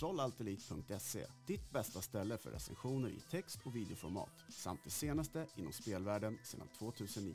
[0.00, 6.38] Kontrollaltelit.se, ditt bästa ställe för recensioner i text och videoformat samt det senaste inom spelvärlden
[6.42, 7.34] sedan 2009.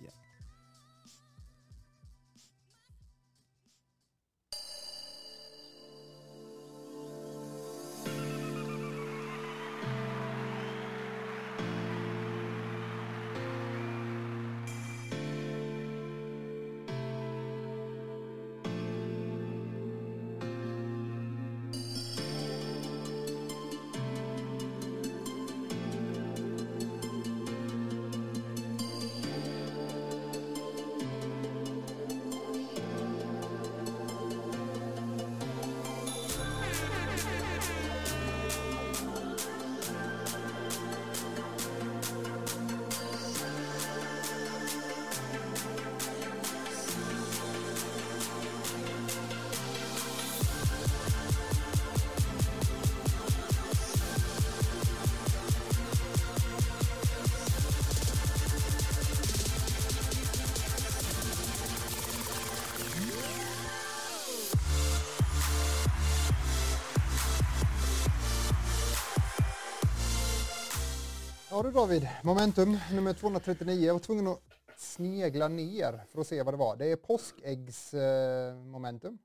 [71.74, 73.86] David, momentum nummer 239.
[73.86, 74.42] Jag var tvungen att
[74.78, 76.76] snegla ner för att se vad det var.
[76.76, 79.18] Det är påskäggsmomentum.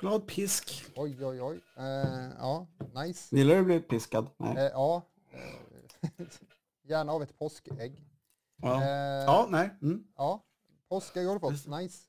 [0.00, 0.84] Glad pisk.
[0.96, 1.60] Oj, oj, oj.
[1.76, 3.36] Eh, ja, nice.
[3.36, 4.26] Gillar du att bli piskad?
[4.36, 4.56] Nej.
[4.56, 5.40] Eh, ja, eh,
[6.88, 8.04] gärna av ett påskägg.
[8.62, 8.88] Ja, Eh,
[9.24, 9.70] ja nej.
[9.82, 10.04] Mm.
[10.16, 10.44] ja,
[10.88, 11.66] påskägg har du fått.
[11.66, 12.08] Nice.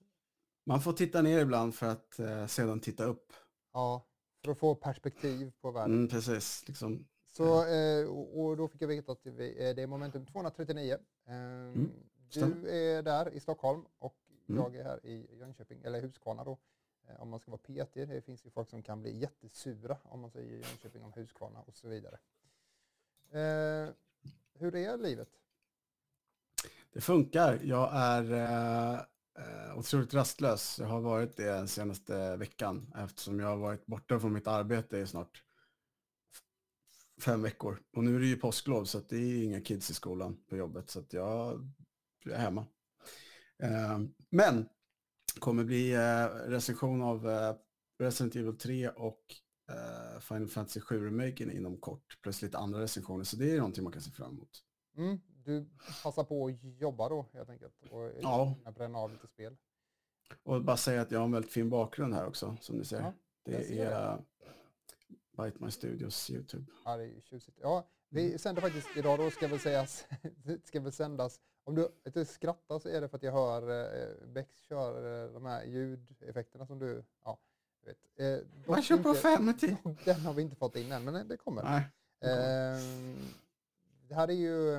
[0.66, 3.34] Man får titta ner ibland för att eh, sedan titta upp.
[3.74, 4.06] Ja,
[4.44, 5.96] för att få perspektiv på världen.
[5.96, 6.64] Mm, precis.
[6.68, 7.06] Liksom.
[7.38, 10.94] Så, eh, och då fick jag veta att det är det är momentum 239.
[10.94, 11.00] Eh,
[12.30, 12.56] stämmer.
[12.56, 14.16] du är där i Stockholm och
[14.50, 14.62] Mm.
[14.62, 16.58] jag är här i Jönköping, eller Huskvarna då.
[17.08, 20.20] Eh, om man ska vara petig, det finns ju folk som kan bli jättesura om
[20.20, 22.18] man säger Jönköping om Huskvarna och så vidare.
[23.32, 23.94] Eh,
[24.54, 25.30] hur är livet?
[26.94, 27.60] Det funkar.
[27.64, 28.94] Jag är eh,
[29.38, 30.80] eh, otroligt rastlös.
[30.80, 34.98] Jag har varit det den senaste veckan eftersom jag har varit borta från mitt arbete
[34.98, 35.44] i snart
[37.22, 37.82] fem veckor.
[37.96, 40.90] Och nu är det ju påsklov så det är inga kids i skolan på jobbet
[40.90, 41.68] så att jag
[42.26, 42.68] är hemma.
[43.64, 44.00] Eh,
[44.30, 44.70] men
[45.40, 47.56] kommer bli eh, recension av eh,
[48.00, 49.22] Resident Evil 3 och
[49.72, 52.20] eh, Final Fantasy 7 remaken inom kort.
[52.22, 54.62] Plus lite andra recensioner så det är någonting man kan se fram emot.
[54.98, 55.70] Mm, du
[56.04, 58.56] passar på att jobba då helt enkelt och Ja.
[58.76, 59.58] bränna av lite spel.
[60.44, 63.02] Och bara säga att jag har en väldigt fin bakgrund här också, som ni ser.
[63.02, 64.20] Ja, jag det är uh,
[65.38, 66.66] Bite My Studios YouTube.
[66.86, 67.58] Ja, det är ju tjusigt.
[67.62, 70.06] Ja, vi sänder faktiskt idag då, ska väl sägas,
[70.44, 71.40] det ska väl sändas.
[71.64, 73.62] Om du inte skrattar så är det för att jag hör
[74.02, 77.40] eh, Bex kör eh, de här ljudeffekterna som du, ja,
[77.82, 78.42] du vet.
[78.42, 79.78] Eh, Man kör på inte- 50!
[80.06, 81.64] Den har vi inte fått in än, men det kommer.
[81.64, 81.84] Nej.
[82.32, 83.16] Ehm,
[84.08, 84.72] det här är ju,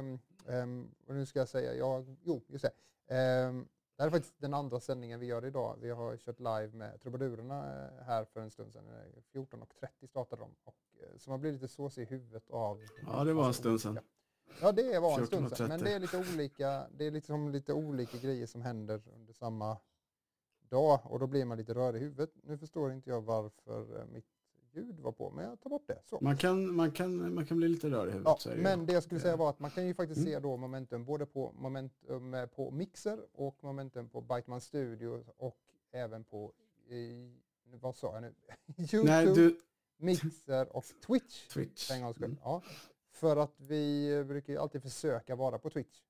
[1.07, 2.71] vad nu ska jag säga, jag, jo, just det.
[3.97, 5.77] Det här är faktiskt den andra sändningen vi gör idag.
[5.81, 8.85] Vi har kört live med Trubadurerna eh, här för en stund sedan.
[8.89, 10.55] Eh, 14.30 startade de.
[10.65, 12.83] Och, eh, så man blir lite såsig i huvudet av...
[13.07, 13.99] Ja, det var en stund sedan.
[14.61, 15.67] Ja, det var en stund sedan.
[15.67, 15.69] 14.30.
[15.69, 19.79] Men det är lite olika, det är liksom lite olika grejer som händer under samma
[20.69, 21.01] dag.
[21.05, 22.31] Och då blir man lite rörig i huvudet.
[22.43, 24.36] Nu förstår inte jag varför eh, mitt
[24.77, 26.03] ljud var på, men jag tar bort det.
[26.05, 26.19] Så.
[26.21, 28.45] Man kan, man, kan, man kan bli lite rörig i huvudet.
[28.45, 30.33] Ja, det men det jag skulle säga var att man kan ju faktiskt Mm.
[30.33, 35.59] se då momentum både på momentum eh, på Mixer och momentum på Biteman Studio och
[35.93, 36.53] även på,
[36.89, 37.31] i,
[37.65, 38.35] vad sa jag nu?
[38.77, 39.61] Youtube, Nej, du...
[39.97, 41.49] Mixer och Twitch.
[41.49, 41.89] Twitch.
[41.89, 42.25] För.
[42.25, 42.37] Mm.
[42.43, 42.63] Ja.
[43.11, 46.01] För att vi brukar ju alltid försöka vara på Twitch.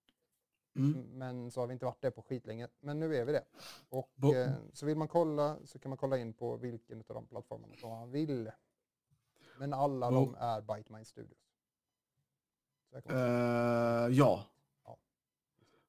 [0.77, 1.05] Mm.
[1.13, 2.69] Men så har vi inte varit där på skitlänge.
[2.81, 3.45] Men nu är vi det.
[3.89, 7.27] Och eh, så vill man kolla så kan man kolla in på vilken av de
[7.27, 8.51] plattformarna som man vill.
[9.59, 11.39] Men alla Bo- de är Bite Studios.
[12.93, 14.45] Jag kommer- Eh, ja.
[14.85, 14.99] Ja.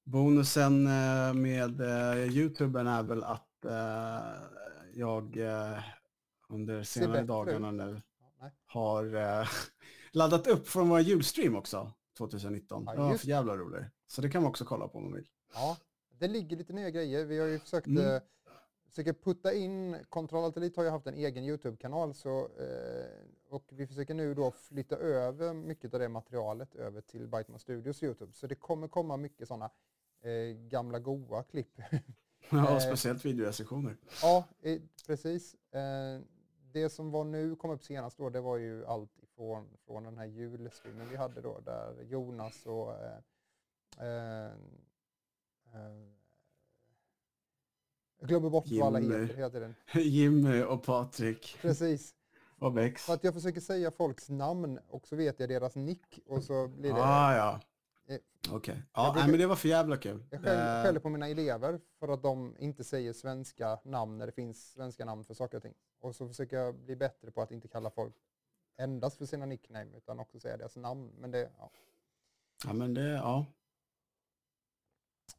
[0.04, 4.42] Bonusen eh, med uh, YouTuben är väl att eh,
[4.94, 5.80] jag eh,
[6.50, 8.02] under senare dagarna nu
[8.40, 9.48] ja, har eh,
[10.12, 12.84] laddat upp från vår julstream också 2019.
[12.86, 13.84] Ja, det var för jävla roligt.
[14.08, 15.28] Så det kan man också kolla på om man vill.
[15.54, 15.78] Ja,
[16.10, 17.26] det ligger lite nya grejer.
[17.26, 18.16] Vi har ju försökt Mm.
[18.16, 18.22] eh,
[18.90, 23.06] försöker putta in, Control Alt Elite har ju haft en egen YouTube-kanal så, eh,
[23.50, 28.04] och vi försöker nu då flytta över mycket av det materialet över till Biteman Studios
[28.04, 28.34] YouTube.
[28.34, 29.70] Så det kommer komma mycket sådana
[30.22, 31.82] eh, gamla goa klipp.
[32.50, 32.80] Ja, Eh.
[32.80, 33.98] speciellt videorecensioner.
[34.22, 35.56] ja, eh, precis.
[35.74, 36.22] Eh,
[36.72, 40.18] det som var nu, kom upp senast då, det var ju allt ifrån från den
[40.18, 42.94] här julstreamen vi hade då, där Jonas och
[48.20, 49.76] jag glömmer bort vad alla heter hela tiden.
[49.94, 51.58] Jimmy och Patrik.
[51.62, 52.16] Precis.
[52.60, 53.06] Och Bex.
[53.06, 56.68] För att jag försöker säga folks namn och så vet jag deras nick och så
[56.68, 57.02] blir det...
[57.04, 57.60] Ah, ja.
[58.08, 58.20] Eh,
[58.54, 58.84] Okej.
[58.94, 60.24] Ja, brukar- men det var för jävla kul.
[60.30, 64.26] Jag skäller, Eh, skäller på mina elever för att de inte säger svenska namn när
[64.26, 65.74] det finns svenska namn för saker och ting.
[66.00, 68.16] Och så försöker jag bli bättre på att inte kalla folk
[68.78, 71.12] endast för sina nickname utan också säga deras namn.
[71.20, 71.72] Men det, ja.
[72.66, 73.46] Ja, men det, ja.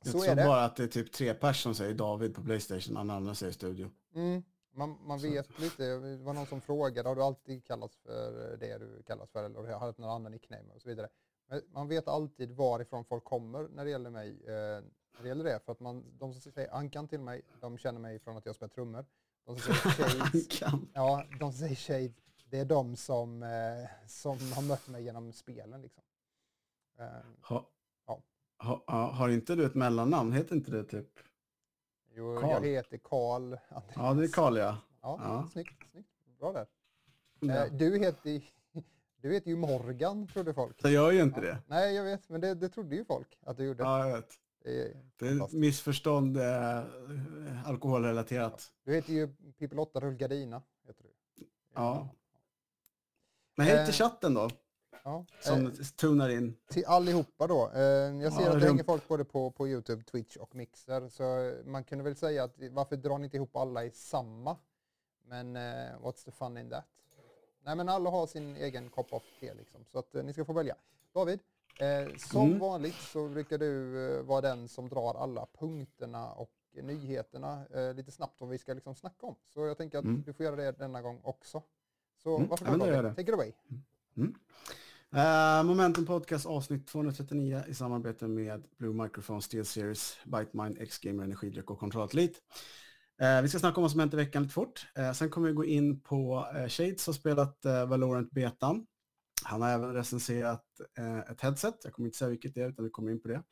[0.05, 2.97] Jag Så tror bara att det är typ tre personer som säger David på Playstation,
[2.97, 3.91] alla andra säger studio.
[4.15, 4.43] Mm.
[4.73, 8.79] Man, man vet lite, det var någon som frågade, har du alltid kallats för det
[8.79, 11.09] du kallas för eller har du haft någon annan nickname och så vidare.
[11.47, 14.29] Men man vet alltid varifrån folk kommer när det gäller mig.
[14.47, 14.83] Eh,
[15.17, 18.01] när det gäller det, för att man, de som säger Ankan till mig, de känner
[18.01, 19.07] mig från att jag spelar trummor.
[19.45, 20.61] De som säger Shades,
[20.95, 22.13] ja, de som säger Shades,
[22.45, 26.03] det är de som, eh, som har mött mig genom spelen liksom.
[26.99, 27.05] Eh,
[27.43, 27.71] Ha,
[28.07, 28.23] Ja.
[28.59, 30.33] ha, ha, har inte du ett mellannamn?
[30.33, 31.19] Heter inte det typ?
[32.19, 32.51] Jo, Karl.
[32.51, 33.57] jag heter Karl.
[33.95, 34.79] Ja, det är Karl ja.
[35.03, 35.49] Ja, Ja.
[35.53, 36.09] Snyggt, snyggt.
[36.39, 36.67] Bra där.
[37.41, 37.67] ja.
[37.67, 38.43] Eh, du, heter,
[39.23, 40.77] du heter ju Morgan, trodde folk.
[40.83, 41.47] Jag gör ju inte Ja.
[41.47, 41.59] det.
[41.67, 43.83] Nej, jag vet, men det, det trodde ju folk att du gjorde.
[43.83, 44.29] Ja, jag vet.
[44.65, 46.83] Det är Det är missförstånd, eh,
[47.69, 48.73] alkoholrelaterat.
[48.85, 49.29] Du heter ju
[49.59, 50.63] Pippilotta Rullgardina.
[50.87, 51.11] Heter du.
[51.75, 52.09] Ja.
[53.57, 54.51] Men hej till Eh, chatten då,
[55.09, 55.25] ja.
[55.41, 56.57] som Eh, tunar in.
[56.69, 57.71] till allihopa då.
[57.75, 61.09] Eh, jag ser Ja, att det hänger folk både på, på Youtube, Twitch och Mixer.
[61.09, 64.57] Så man kunde väl säga att varför drar ni inte ihop alla i samma?
[65.27, 65.63] Men eh,
[66.03, 66.85] what's the fun in that?
[67.65, 69.85] Nej men alla har sin egen kopp av te liksom.
[69.85, 70.77] Så att eh, ni ska få välja.
[71.13, 71.41] David,
[71.81, 72.59] eh, som Mm.
[72.59, 76.51] vanligt så brukar du eh, vara den som drar alla punkterna och
[76.83, 77.65] nyheterna
[77.97, 79.35] lite snabbt vad vi ska liksom snacka om.
[79.45, 80.23] Så jag tänker att Mm.
[80.27, 81.63] du får göra det denna gång också.
[82.23, 83.05] Så Mm, varför ja, David?
[83.05, 83.11] det.
[83.15, 83.53] Take it away.
[85.15, 91.71] Uh, Momentum Podcast avsnitt 239 i samarbete med Blue Microphone Steel Series, Bytemine, X-Gamer, Energidryck
[91.71, 92.43] och Kontrollatlit.
[93.23, 94.87] Uh, eh, vi ska snacka om vad som hänt i veckan lite fort.
[94.99, 98.87] Uh, sen kommer vi gå in på uh, Shades har spelat uh, Valorant Betan.
[99.45, 100.65] Han har även recenserat
[100.99, 103.29] uh, ett headset, jag kommer inte säga vilket det är utan vi kommer in på
[103.29, 103.43] det.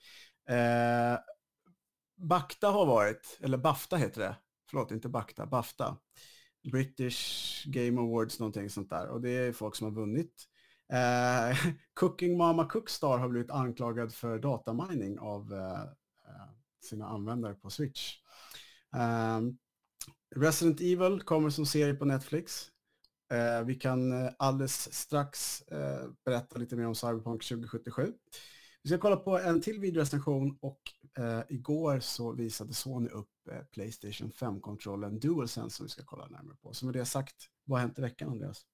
[0.50, 1.18] Uh,
[2.72, 4.36] har varit, eller Bafta heter det,
[4.70, 5.96] förlåt inte Bakta, Bafta.
[6.72, 10.46] British Game Awards någonting sånt där och det är folk som har vunnit.
[10.92, 11.56] Eh,
[11.94, 16.50] Cooking Mama Cookstar har blivit anklagad för datamining av eh, eh
[16.84, 18.14] sina användare på Switch.
[18.94, 19.40] Eh,
[20.36, 22.70] Resident Evil kommer som serie på Netflix.
[23.32, 28.12] Eh, vi kan eh, alldeles strax eh, berätta lite mer om Cyberpunk 2077.
[28.82, 30.80] Vi ska kolla på en till videorecension och
[31.18, 36.56] eh, igår så visade Sony upp eh, Playstation 5-kontrollen DualSense som vi ska kolla närmare
[36.62, 36.72] på.
[36.72, 38.66] Så med det sagt, vad har hänt i veckan Andreas?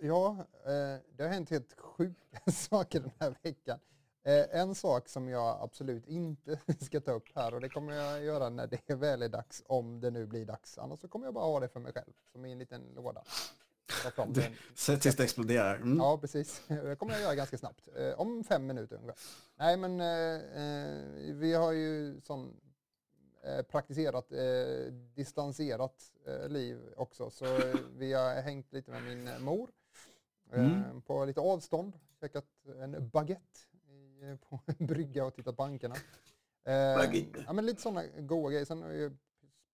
[0.00, 3.78] Ja, eh, det har hänt helt sjuka saker den här veckan.
[4.22, 8.24] Eh, en sak som jag absolut inte ska ta upp här och det kommer jag
[8.24, 10.78] göra när det väl är dags, om det nu blir dags.
[10.78, 13.22] Annars så kommer jag bara ha det för mig själv, som i en liten låda.
[14.74, 15.76] Sätt tills det exploderar.
[15.76, 15.98] Mm.
[15.98, 16.62] Ja, precis.
[16.68, 17.88] Det kommer jag göra ganska snabbt.
[17.96, 19.16] Eh, om fem minuter ungefär.
[19.56, 22.20] Nej, men eh, vi har ju
[23.42, 26.12] eh, praktiserat eh, distanserat
[26.48, 27.30] liv också.
[27.30, 27.44] Så
[27.96, 29.70] vi har hängt lite med min mor
[30.52, 31.02] Mm.
[31.02, 31.98] på lite avstånd.
[32.20, 32.46] Käkat
[32.80, 35.94] en baguette i, eh, på en brygga och tittat på bankerna.
[36.64, 37.44] Eh, Baguette.
[37.46, 38.64] ja, men lite sådana goda grejer.
[38.64, 39.16] Sen har ju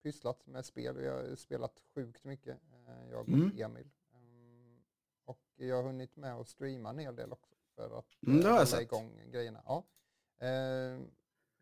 [0.02, 0.96] pysslat med spel.
[0.96, 3.52] Vi har spelat sjukt mycket, eh, jag och Mm.
[3.58, 3.90] Emil.
[4.14, 4.78] Mm,
[5.24, 8.48] och jag har hunnit med att streama en hel del också för att Mm, det
[8.48, 9.62] jag hålla igång grejerna.
[9.66, 9.84] Ja.
[10.46, 11.00] Eh,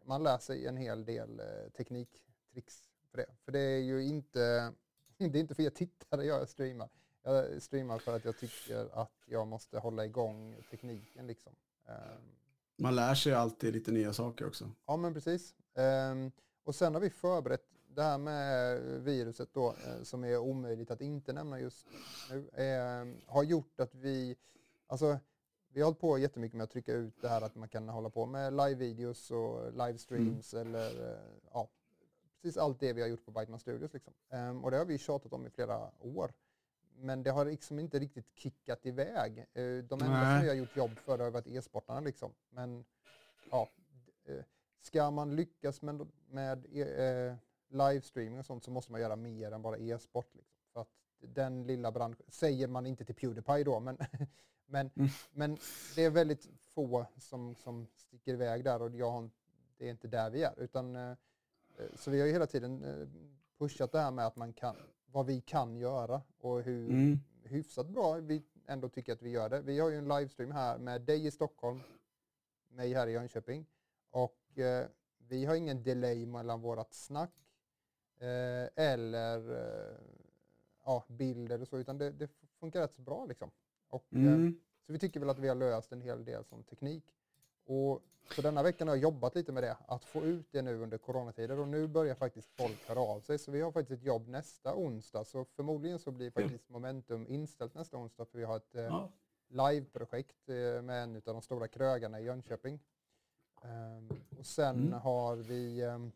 [0.04, 3.26] man lär sig en hel del eh, tekniktricks för det.
[3.44, 4.72] För det är ju inte,
[5.18, 6.88] det är inte för er tittare jag streamar.
[7.22, 11.52] Jag streamar för att jag tycker att jag måste hålla igång tekniken liksom.
[11.88, 11.94] Eh,
[12.76, 14.70] Man lär sig alltid lite nya saker också.
[14.86, 15.54] Ja men precis.
[15.74, 16.30] Ehm,
[16.64, 21.00] och sen har vi förberett det här med viruset då eh, som är omöjligt att
[21.00, 21.86] inte nämna just
[22.30, 22.48] nu.
[22.54, 24.36] ehm, har gjort att vi,
[24.86, 25.18] alltså
[25.68, 28.10] vi har hållit på jättemycket med att trycka ut det här att man kan hålla
[28.10, 31.18] på med live-videos och livestreams eller eh,
[31.52, 31.68] ja,
[32.42, 34.14] precis allt det vi har gjort på Biteman Studios liksom.
[34.30, 36.32] Ehm, och det har vi tjatat om i flera år.
[36.96, 39.38] Men det har liksom inte riktigt kickat iväg.
[39.38, 40.40] Eh, De enda Nej.
[40.40, 42.34] som har gjort jobb för har varit e-sportarna liksom.
[42.50, 42.84] Men
[43.50, 43.68] ja,
[44.24, 44.44] eh,
[44.80, 47.34] ska man lyckas med, med eh,
[47.68, 50.34] livestreaming och sånt så måste man göra mer än bara e-sport.
[50.34, 50.54] Liksom.
[50.72, 50.88] För att
[51.20, 53.98] den lilla branschen, säger man inte till Pewdiepie då, men,
[54.66, 55.08] men, Mm.
[55.32, 55.58] men
[55.94, 59.30] det är väldigt få som, som sticker iväg där och jag
[59.78, 60.60] det är inte där vi är.
[60.60, 61.16] Utan,
[61.94, 62.84] så vi har ju hela tiden
[63.58, 64.76] pushat det här med att man kan,
[65.12, 67.18] vad vi kan göra och hur Mm.
[67.42, 69.60] hyfsat bra vi ändå tycker att vi gör det.
[69.60, 71.80] Vi har ju en livestream här med dig i Stockholm,
[72.68, 73.66] mig här i Jönköping
[74.10, 74.86] och eh,
[75.18, 77.34] vi har ingen delay mellan vårat snack
[78.18, 79.96] eh, eller eh,
[80.84, 83.50] ja, bilder och så utan det, det funkar rätt så bra liksom.
[83.88, 84.60] Och, eh, Mm.
[84.86, 87.04] Så vi tycker väl att vi har löst en hel del som teknik.
[87.64, 88.02] Och
[88.34, 90.98] så denna veckan har jag jobbat lite med det, att få ut det nu under
[90.98, 93.38] coronatider och nu börjar faktiskt folk höra av sig.
[93.38, 97.74] Så vi har faktiskt ett jobb nästa onsdag, så förmodligen så blir faktiskt Momentum inställt
[97.74, 99.06] nästa onsdag för vi har ett eh,
[99.48, 102.78] liveprojekt eh, med en av de stora krögarna i Jönköping.
[103.62, 104.92] Ehm, och sen Mm.
[104.92, 106.12] har vi ehm,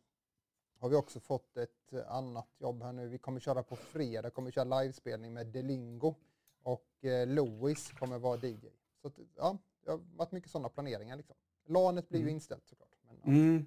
[0.79, 3.09] har vi också fått ett annat jobb här nu.
[3.09, 6.15] Vi kommer köra på fredag, kommer köra livespelning med Delingo
[6.63, 8.69] och eh, Louis kommer vara DJ.
[9.03, 11.37] Så att, ja, det har varit mycket sådana planeringar liksom.
[11.67, 12.35] LANet blir ju Mm.
[12.35, 12.89] inställt såklart.
[13.23, 13.35] Men.
[13.37, 13.67] Mm.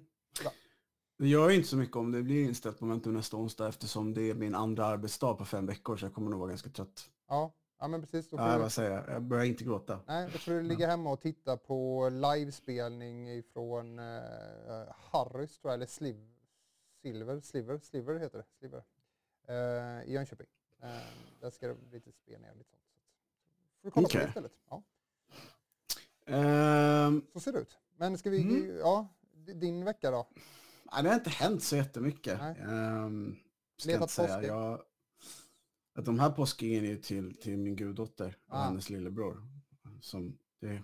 [1.18, 4.14] Det gör ju inte så mycket om det blir inställt på Momentum nästa onsdag eftersom
[4.14, 7.10] det är min andra arbetsdag på fem veckor så jag kommer nog vara ganska trött.
[7.28, 8.28] Ja, ja, men precis.
[8.32, 10.00] Ja, jag säger, jag börjar inte gråta.
[10.06, 14.04] nej, då får du ligga hemma och titta på livespelning ifrån eh,
[14.96, 16.34] Harrys tror jag, eller Sliv,
[17.02, 18.82] Silver, Sliver, Sliver heter det, Sliver,
[19.48, 20.46] eh, i Jönköping.
[20.82, 20.88] Eh,
[21.40, 22.82] där ska det bli lite spelningar och lite sånt.
[23.74, 24.20] Så får du kolla på Okej.
[24.22, 24.52] det istället.
[24.70, 24.82] Ja,
[27.32, 27.78] så ser det ut.
[27.96, 28.76] Men ska vi, Mm.
[28.78, 29.08] ja,
[29.54, 30.28] din vecka då?
[30.92, 32.38] nej, det har inte hänt så jättemycket.
[32.40, 32.60] Nej.
[32.62, 33.36] Um,
[33.76, 34.78] ska Letat jag säga.
[35.94, 38.62] att de här påskäggen är till, till min guddotter och Ah.
[38.64, 39.42] hennes lillebror.
[40.00, 40.82] Som det,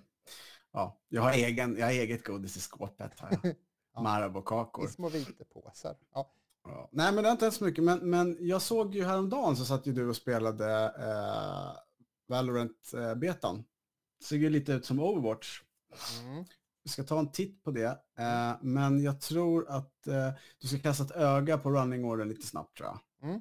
[0.73, 3.21] ja, jag, har egen, jag har eget godis i skåpet.
[3.21, 3.55] Här.
[3.95, 4.03] Ja.
[4.03, 4.85] Marabou-kakor.
[4.85, 5.97] I små vitepåsar.
[6.15, 6.33] Ja.
[6.65, 6.89] Ja.
[6.93, 7.85] Nej men det har inte hänt så mycket.
[7.85, 11.79] Men, men jag såg ju häromdagen så satt ju du och spelade eh,
[12.29, 13.65] Valorant-betan.
[14.21, 15.63] Såg ju lite ut som Overwatch.
[16.23, 16.45] Mm.
[16.85, 17.99] Vi ska ta en titt på det.
[18.19, 22.47] Eh, men jag tror att eh, du ska kasta ett öga på running order lite
[22.47, 23.29] snabbt tror jag.
[23.29, 23.41] Mm.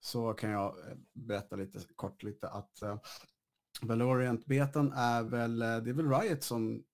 [0.00, 2.98] Så kan jag eh, berätta lite kort lite att eh,
[3.82, 6.84] Valorant-betan är väl, eh, det är väl Riot som,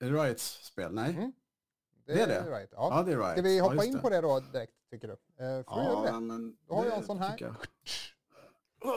[0.00, 0.94] är det Riots spel?
[0.94, 1.10] Nej?
[1.14, 1.32] Mm.
[2.06, 2.50] Det är det?
[2.50, 2.68] Right.
[2.72, 2.88] Ja.
[2.90, 3.32] Ja, det är Riot.
[3.32, 3.98] Ska vi Ja, hoppa just in det.
[4.00, 5.44] på det då direkt, tycker du?
[5.44, 6.08] Eh, får göra det?
[6.08, 7.36] Ja, men Då har jag det en sån här.
[7.40, 7.56] jag.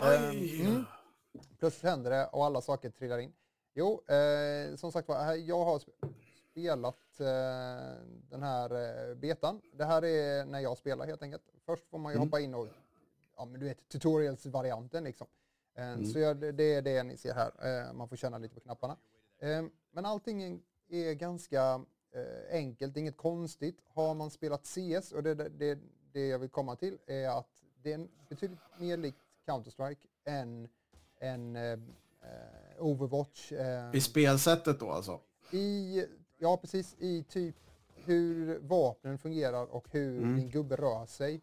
[0.03, 0.85] Ehm, mm.
[1.59, 3.33] Plötsligt händer det och alla saker trillar in.
[3.79, 6.13] Jo, eh, som sagt var, jag har sp-
[6.51, 9.61] spelat eh, den här eh, betan.
[9.73, 11.43] Det här är när jag spelar helt enkelt.
[11.65, 12.27] Först får man ju Mm.
[12.27, 12.67] hoppa in och,
[13.35, 15.27] ja men du vet, tutorials-varianten liksom.
[15.75, 16.05] Eh, Mm.
[16.05, 17.51] Så jag, det är det ni ser här.
[17.87, 18.97] Eh, man får känna lite på knapparna.
[19.39, 21.85] Eh, men allting är ganska
[22.51, 23.79] enkelt, inget konstigt.
[23.93, 25.79] Har man spelat CS, och det, det,
[26.13, 30.67] det, jag vill komma till, är att det är betydligt mer likt Counter-Strike än,
[31.19, 31.55] än
[32.79, 33.51] Overwatch.
[33.51, 35.19] eh, I spelsättet då alltså?
[35.51, 36.05] i,
[36.37, 37.55] ja precis, i typ
[37.95, 40.35] hur vapnen fungerar och hur Mm.
[40.35, 41.41] din gubbe rör sig.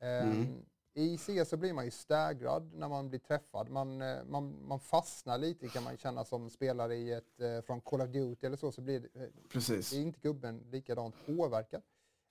[0.00, 0.64] Ehm, Mm.
[0.96, 3.70] I CS så blir man ju staggrad när man blir träffad.
[3.70, 7.80] Man, eh, man, man fastnar lite kan man känna som spelare i ett, eh, från
[7.80, 9.92] Call of Duty eller så, så blir det, eh, Precis.
[9.92, 11.82] är inte gubben likadant påverkad.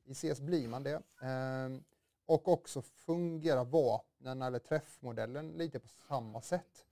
[0.06, 1.02] I CS blir man det.
[1.22, 1.84] Ehm,
[2.26, 6.86] och också fungerar vapnen eller träffmodellen lite på samma sätt.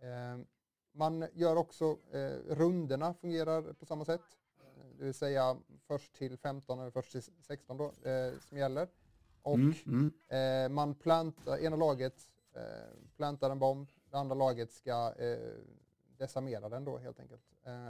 [0.00, 0.46] Ehm,
[0.94, 4.20] man gör också, eh, runderna fungerar på samma sätt.
[4.60, 8.88] Eh, Det vill säga först till 15 eller först till 16 då, eh, som gäller.
[9.42, 10.12] Och Mm, mm.
[10.64, 12.14] Eh, man plantar, ena laget
[12.54, 12.62] eh,
[13.16, 15.38] plantar en bomb, det andra laget ska eh,
[16.18, 17.42] desarmera den då helt enkelt.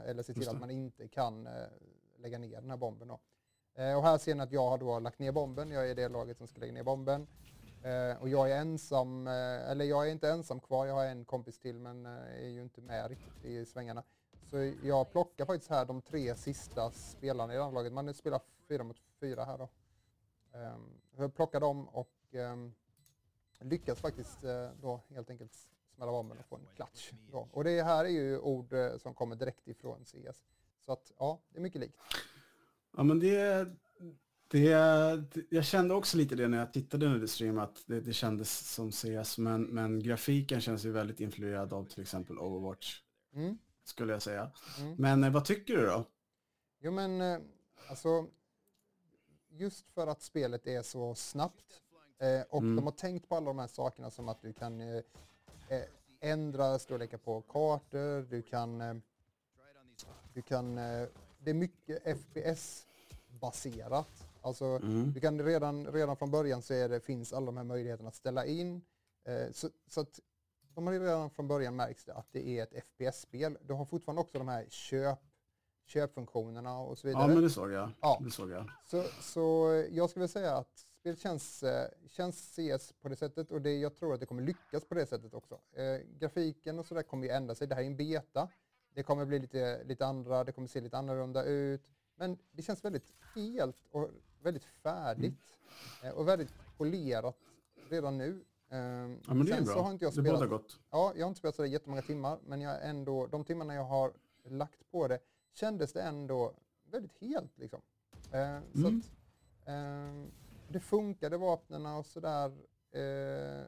[0.04, 1.48] Eller se till att man inte kan
[2.18, 3.14] lägga ner den här bomben då.
[3.74, 6.38] Och här ser ni att jag har då lagt ner bomben, jag är det laget
[6.38, 7.26] som ska lägga ner bomben.
[7.84, 11.24] Eh, och jag är ensam, eh, eller jag är inte ensam kvar, jag har en
[11.24, 14.02] kompis till men eh, är ju inte med riktigt i svängarna.
[14.50, 17.92] Så jag plockar faktiskt här de tre sista spelarna i landslaget.
[17.92, 19.68] Man spelar fyra mot fyra här då.
[20.54, 22.74] Ehm, jag plockar dem och ehm,
[23.60, 25.52] lyckas faktiskt eh, då helt enkelt
[25.94, 27.12] smälla av bomben och få en klatsch.
[27.30, 27.48] Då.
[27.52, 30.44] Och det här är ju ord eh, som kommer direkt ifrån CS.
[30.80, 31.98] Så att ja, det är mycket likt.
[32.96, 33.68] Ja men det,
[34.48, 34.68] det,
[35.34, 38.74] det, jag kände också lite det när jag tittade under stream att det, det kändes
[38.74, 43.00] som CS men, men grafiken känns ju väldigt influerad av till exempel Overwatch
[43.34, 43.58] Mm.
[43.84, 44.50] skulle jag säga.
[44.80, 44.94] Mm.
[44.98, 46.04] Men eh, vad tycker du då?
[46.80, 47.38] Jo men eh,
[47.88, 48.26] alltså
[49.50, 51.82] just för att spelet är så snabbt
[52.18, 52.76] eh, och Mm.
[52.76, 54.82] de har tänkt på alla de här sakerna som att du kan
[56.20, 59.02] ändra storlekar på kartor, du kan,
[60.34, 61.10] du kan, det
[61.50, 64.23] är mycket FPS-baserat.
[64.44, 65.12] Alltså Mm.
[65.12, 68.14] du kan redan, redan från början så är det, finns alla de här möjligheterna att
[68.14, 68.82] ställa in.
[69.24, 70.20] Eh, så, så att
[70.74, 73.58] de har redan från början märks det att det är ett FPS-spel.
[73.62, 75.18] Du har fortfarande också de här köp,
[75.86, 77.22] köpfunktionerna och så vidare.
[77.22, 77.90] Ja men det såg jag.
[78.00, 78.20] Ja.
[78.24, 78.70] Det såg jag.
[78.84, 83.62] Så, så jag skulle säga att spelet känns, eh, känns CS på det sättet och
[83.62, 85.60] det, jag tror att det kommer lyckas på det sättet också.
[85.72, 87.66] Eh, grafiken och sådär kommer ju ändra sig.
[87.66, 88.48] Det här är en beta.
[88.94, 91.82] Det kommer bli lite, lite andra, det kommer se lite annorlunda ut.
[92.16, 94.10] Men det känns väldigt helt och
[94.44, 95.58] väldigt färdigt.
[96.04, 97.36] Eh, och väldigt polerat
[97.88, 98.44] redan nu.
[98.70, 99.74] Ehm, Ja, men det är bra.
[99.74, 100.80] så har inte jag det spelat, gott.
[100.90, 104.12] ja, jag har inte spelat så jättemånga timmar, men jag ändå, de timmarna jag har
[104.44, 105.18] lagt på det
[105.52, 106.52] kändes det ändå
[106.90, 107.58] väldigt helt.
[107.58, 107.80] Liksom.
[108.32, 108.98] Eh, så Mm.
[109.00, 109.10] att,
[109.68, 110.30] ehm,
[110.68, 112.46] det funkade vapnen och sådär.
[112.92, 113.64] Eh,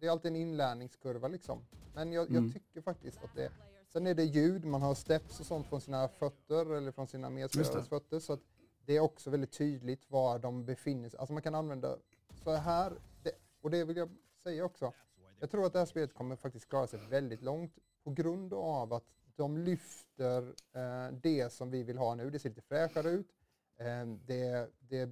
[0.00, 1.66] det är alltid en inlärningskurva liksom.
[1.94, 2.44] Men jag, Mm.
[2.44, 3.52] jag tycker faktiskt att det
[3.88, 7.30] Sen är det ljud, man har steps och sånt från sina fötter eller från sina
[7.30, 8.20] medspelares fötter.
[8.20, 8.40] Så att
[8.86, 11.18] det är också väldigt tydligt var de befinner sig.
[11.18, 11.96] Alltså man kan använda
[12.44, 14.10] så här, det, och det vill jag
[14.42, 14.92] säga också.
[15.40, 18.92] Jag tror att det här spelet kommer faktiskt klara sig väldigt långt på grund av
[18.92, 19.04] att
[19.36, 22.30] de lyfter eh, det som vi vill ha nu.
[22.30, 23.28] Det ser lite fräschare ut.
[23.76, 25.10] Eh, det, det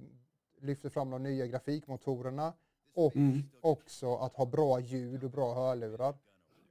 [0.61, 2.53] lyfter fram de nya grafikmotorerna
[2.93, 3.41] och Mm.
[3.61, 6.09] också att ha bra ljud och bra hörlurar.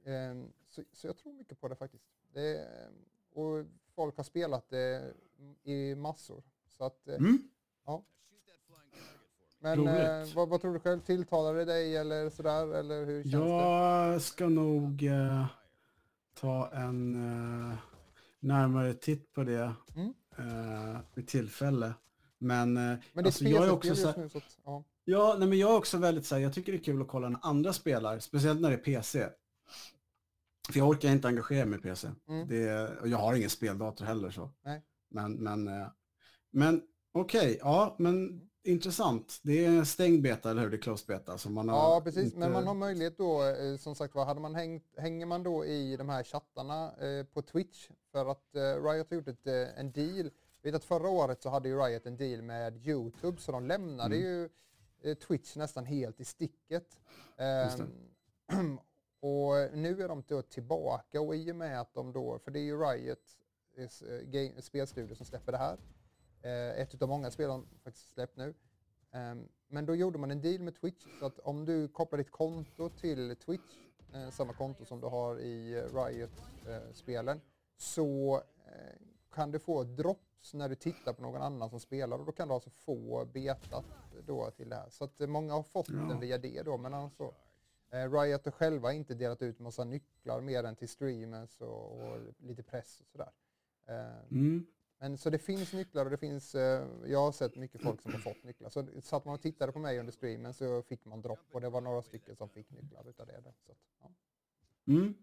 [0.03, 2.03] Eh, så, så jag tror mycket på det faktiskt.
[2.33, 2.67] Det,
[3.33, 5.13] och folk har spelat det
[5.63, 6.43] i massor.
[6.83, 7.39] Så att, eh, Mm.
[9.59, 10.29] men Roligt.
[10.29, 10.99] eh, vad, vad tror du själv?
[10.99, 12.75] Tilltalar det dig eller sådär?
[12.75, 13.39] Eller hur känns det?
[13.49, 15.45] Jag ska nog eh,
[16.39, 17.15] ta en
[17.71, 17.77] eh,
[18.39, 20.13] närmare titt på det Mm.
[20.37, 21.93] eh, vid tillfälle.
[22.37, 24.57] Men, eh, Men det är alltså, jag är också så just här, nu så att,
[24.65, 24.83] ja.
[25.05, 27.07] ja, nej, men jag är också väldigt så här, jag tycker det är kul att
[27.07, 29.29] kolla när andra spelar, speciellt när det är PC.
[30.71, 32.09] För jag orkar inte engagera mig i PC.
[32.27, 32.47] Mm.
[32.47, 34.49] Det, och jag har ingen speldator heller så.
[34.65, 34.81] Nej.
[35.09, 35.87] Men, men, eh,
[36.53, 36.81] men
[37.11, 39.39] okej, ja, men intressant.
[39.43, 40.69] Det är stängd beta, eller hur?
[40.69, 41.37] Det är closed beta.
[41.37, 42.23] Så man har Ja, precis.
[42.25, 45.43] inte- Men man har möjlighet då, eh, som sagt var, hade man hängt, hänger man
[45.43, 49.47] då i de här chattarna eh, på Twitch för att eh, Riot har gjort ett,
[49.47, 50.31] eh, en deal.
[50.61, 53.65] Jag vet att förra året så hade ju Riot en deal med YouTube så de
[53.67, 54.27] lämnade Mm.
[54.27, 54.49] ju
[55.15, 56.99] Twitch nästan helt i sticket.
[57.37, 57.89] Ehm,
[59.19, 62.59] och nu är de då tillbaka och i och med att de då, för det
[62.59, 63.19] är ju Riot
[64.59, 65.77] spelstudio som släpper det här.
[66.43, 68.53] Eh, ett av många spel de faktiskt släppt nu.
[69.11, 72.31] Ehm, men då gjorde man en deal med Twitch så att om du kopplar ditt
[72.31, 73.77] konto till Twitch,
[74.13, 77.41] eh, samma konto som du har i eh, Riot-spelen,
[77.77, 78.41] så
[79.31, 82.47] kan du få drops när du tittar på någon annan som spelar och då kan
[82.47, 83.85] du alltså få betat
[84.27, 84.89] då till det här.
[84.89, 87.33] Så att många har fått den via det då, men alltså
[87.89, 92.63] Riot har själva inte delat ut massa nycklar mer än till streamers och, och lite
[92.63, 93.31] press och sådär.
[93.85, 94.65] Eh, Mm.
[95.03, 98.11] Men så det finns nycklar och det finns, eh, jag har sett mycket folk som
[98.11, 98.69] har fått nycklar.
[98.69, 101.69] Så satt man och tittade på mig under streamen så fick man dropp och det
[101.69, 103.41] var några stycken som fick nycklar utav det.
[103.43, 104.11] Så, att, ja.
[104.93, 105.13] Mm.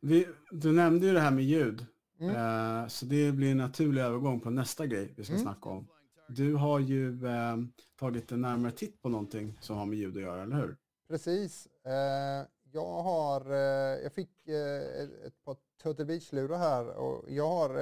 [0.00, 1.86] Vi, du nämnde ju det här med ljud.
[2.20, 2.36] Mm.
[2.36, 5.42] Eh, så det blir en naturlig övergång på nästa grej vi ska Mm.
[5.42, 5.88] snacka om.
[6.28, 7.56] Du har ju eh,
[7.98, 10.76] tagit en närmare titt på någonting som har med ljud att göra, eller hur?
[11.08, 11.66] Precis.
[11.84, 17.78] Eh, jag har, eh, jag fick eh, ett, par Turtle Beach-lurar här och jag har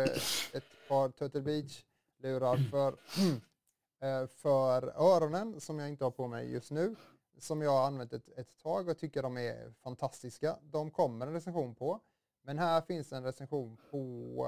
[0.52, 2.88] ett par Turtle Beach-lurar för,
[4.00, 6.96] eh, för öronen som jag inte har på mig just nu.
[7.38, 10.56] Som jag har använt ett, ett tag och tycker de är fantastiska.
[10.62, 12.00] De kommer en recension på.
[12.42, 13.98] Men här finns en recension på,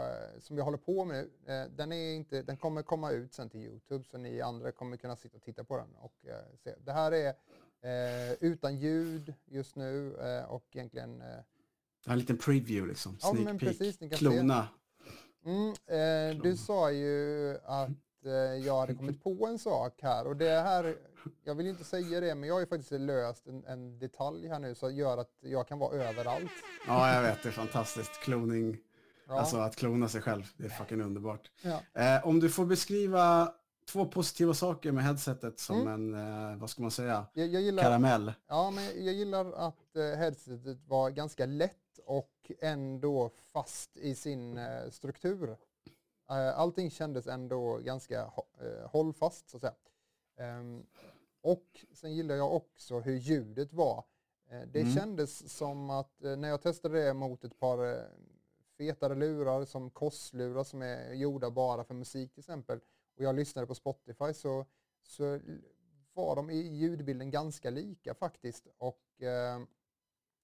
[0.01, 1.53] eh, som jag håller på med nu.
[1.53, 4.97] Eh, den, är inte, den kommer komma ut sen till Youtube så ni andra kommer
[4.97, 5.95] kunna sitta och titta på den.
[5.95, 6.15] Och,
[6.65, 6.75] se.
[6.85, 7.35] Det här är
[8.41, 10.15] utan ljud just nu
[10.49, 11.23] och egentligen
[12.07, 14.69] En liten preview liksom, Ja, sneak men peek, precis, klona.
[15.45, 17.89] Mm, eh, du sa ju att
[18.25, 18.31] eh,
[18.67, 20.97] jag hade kommit på en sak här och det här,
[21.45, 24.59] jag vill inte säga det, men jag har ju faktiskt löst en, en detalj här
[24.59, 26.51] nu som gör att jag kan vara överallt.
[26.87, 28.13] Ja, jag vet, det är fantastiskt.
[28.23, 28.79] Kloning,
[29.29, 29.39] Ja.
[29.41, 31.51] alltså att klona sig själv, det är fucking underbart.
[31.63, 32.03] ja.
[32.03, 33.53] Eh, om du får beskriva
[33.93, 36.15] två positiva saker med headsetet som Mm.
[36.15, 38.33] en, eh, vad ska man säga, jag, jag, gillar, karamell.
[38.49, 44.59] ja, men jag gillar att eh, headsetet var ganska lätt och ändå fast i sin
[44.59, 45.57] eh, struktur.
[46.31, 49.75] Eh, allting kändes ändå ganska eh, hållfast så att säga.
[50.37, 50.87] Ehm,
[51.41, 54.05] och sen gillar jag också hur ljudet var.
[54.67, 54.95] Det Mm.
[54.95, 58.09] kändes som att när jag testade det mot ett par
[58.79, 62.81] fetare lurar som kosslurar som är gjorda bara för musik till exempel
[63.17, 64.67] och jag lyssnade på Spotify så,
[65.03, 65.41] så
[66.13, 68.67] var de i ljudbilden ganska lika faktiskt.
[68.79, 69.61] Och eh,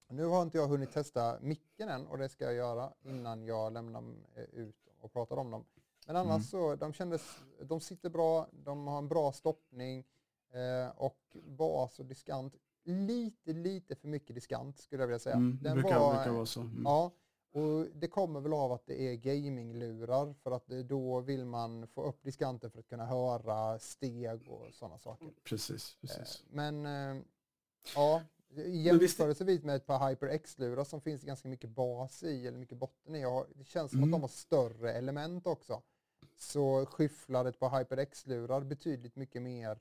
[0.09, 3.73] nu har inte jag hunnit testa micken än och det ska jag göra innan jag
[3.73, 4.03] lämnar
[4.35, 5.65] eh, ut och pratar om dem.
[6.07, 6.41] Men annars Mm.
[6.43, 10.05] så, de kändes, de sitter bra, de har en bra stoppning
[10.51, 12.55] eh, och bas och diskant.
[12.83, 15.35] Lite, lite för mycket diskant skulle jag vilja säga.
[15.35, 16.61] Mm, Den brukar, var, brukar vara så.
[16.61, 16.81] Mm.
[16.85, 17.11] Ja,
[17.51, 21.87] och det kommer väl av att det är gaminglurar för att det, då vill man
[21.87, 25.29] få upp diskanten för att kunna höra steg och sådana saker.
[25.43, 26.43] Precis, precis.
[26.49, 27.21] Men eh,
[27.95, 28.21] ja,
[28.55, 33.23] jämförelsevis med ett par HyperX-lurar som finns ganska mycket bas i eller mycket botten i.
[33.55, 34.09] Det känns som Mm.
[34.09, 35.81] att de har större element också.
[36.37, 39.79] Så skyfflar ett par HyperX-lurar betydligt mycket mer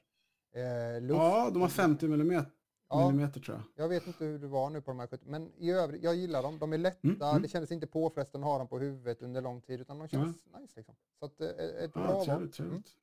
[0.52, 1.18] eh, luft.
[1.18, 2.44] Ja, de har 50 mm
[2.90, 3.06] Ja.
[3.10, 3.84] millimeter tror jag.
[3.84, 6.14] Jag vet inte hur det var nu på de här 70, men i övrigt, jag
[6.14, 6.58] gillar dem.
[6.58, 7.42] De är lätta, Mm, mm.
[7.42, 10.46] det kändes inte påfrestande att ha dem på huvudet under lång tid, utan de känns
[10.60, 10.94] nice liksom.
[11.18, 12.24] Så att, eh, ett bra Ja, val.
[12.24, 12.70] trevligt, Mm.
[12.70, 12.96] trevligt.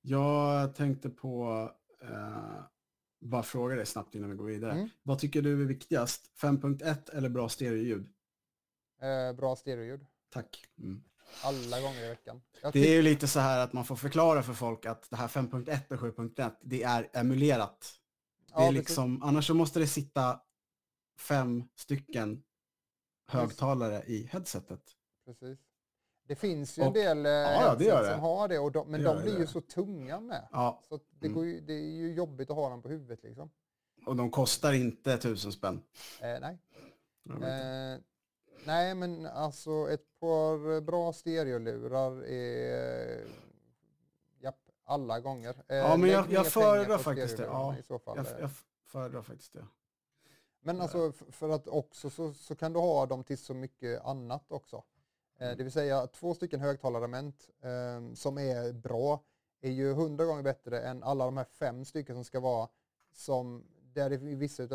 [0.00, 2.62] Jag tänkte på, eh,
[3.20, 4.72] bara fråga dig snabbt innan vi går vidare.
[4.72, 4.88] Mm.
[5.02, 6.30] Vad tycker du är viktigast?
[6.40, 8.08] 5.1 eller bra stereoljud?
[9.00, 10.06] Eh, bra stereoljud.
[10.30, 10.64] Tack.
[10.78, 11.02] Mm.
[11.42, 12.42] Alla gånger i veckan.
[12.62, 15.16] Jag Det är ju lite så här att man får förklara för folk att det
[15.16, 17.92] här 5.1 och 7.1, det är emulerat.
[18.46, 18.88] Det Ja, är precis.
[18.88, 20.40] liksom, annars så måste det sitta
[21.18, 22.42] fem stycken
[23.28, 24.82] högtalare i headsetet.
[25.24, 25.58] Precis.
[26.26, 29.00] Det finns ju en Och- del eh, ja, headset som har det, och de, men
[29.02, 30.48] Det de blir det ju så tunga med.
[30.52, 31.44] Ja, Så det, Mm.
[31.44, 33.50] ju, det är ju jobbigt att ha dem på huvudet liksom.
[34.06, 35.82] och de kostar inte tusen spänn.
[36.20, 36.58] Eh, nej.
[37.42, 37.98] Eh,
[38.64, 43.24] nej, men alltså ett par bra stereolurar är...
[44.40, 45.54] Japp, alla gånger.
[45.68, 47.44] Eh, Ja, men jag, jag föredrar faktiskt det.
[47.44, 48.16] Ja, I så fall.
[48.16, 48.32] jag, eh.
[48.40, 48.50] jag
[48.84, 49.66] föredrar faktiskt det.
[50.60, 54.04] Men alltså f- för att också så, så kan du ha dem till så mycket
[54.04, 54.82] annat också.
[55.38, 59.22] Eh, det vill säga två stycken högtalarament eh, som är bra
[59.60, 62.68] är ju hundra gånger bättre än alla de här fem stycken som ska vara
[63.12, 64.68] som där i vissa av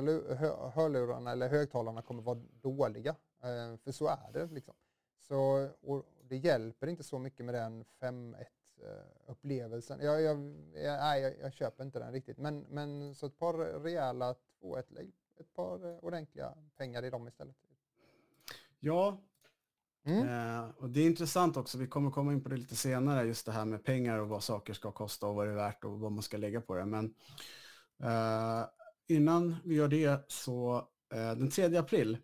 [0.73, 3.15] hörlurarna eller högtalarna kommer vara dåliga.
[3.43, 4.73] Eh, för så är det liksom.
[5.19, 8.35] Så, och det hjälper inte så mycket med den 5-1
[8.81, 8.87] eh,
[9.25, 9.99] upplevelsen.
[10.01, 10.37] Jag, jag,
[10.73, 12.37] jag, nej, jag, jag köper inte den riktigt.
[12.37, 17.55] Men, men så ett par rejäla 2-1 lägg ett par ordentliga pengar i dem istället.
[18.79, 19.17] Ja,
[20.03, 20.27] Mm.
[20.27, 21.77] eh, och det är intressant också.
[21.77, 24.43] Vi kommer komma in på det lite senare, just det här med pengar och vad
[24.43, 26.85] saker ska kosta och vad det är värt och vad man ska lägga på det.
[26.85, 27.13] Men
[28.03, 28.65] eh,
[29.07, 32.17] innan vi gör det så eh, den 3 april,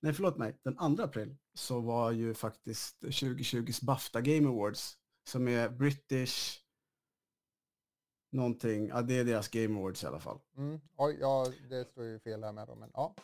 [0.00, 4.96] nej förlåt mig, den 2 april så var ju faktiskt 2020s Bafta Game Awards
[5.28, 6.60] som är British
[8.30, 10.38] någonting, ja det är deras Game Awards i alla fall.
[10.56, 10.80] Mm.
[10.96, 13.14] Oj, ja, det står ju fel här med då, men ja.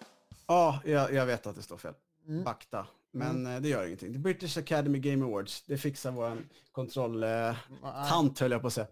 [0.47, 1.95] Ja, jag, jag vet att det står fel.
[2.29, 2.45] Mm.
[2.45, 2.87] Bakta.
[3.11, 4.13] Men eh, det gör ingenting.
[4.13, 6.39] The British Academy Game Awards, det fixar vår
[6.73, 8.87] kontrolltant eh, höll jag på att säga.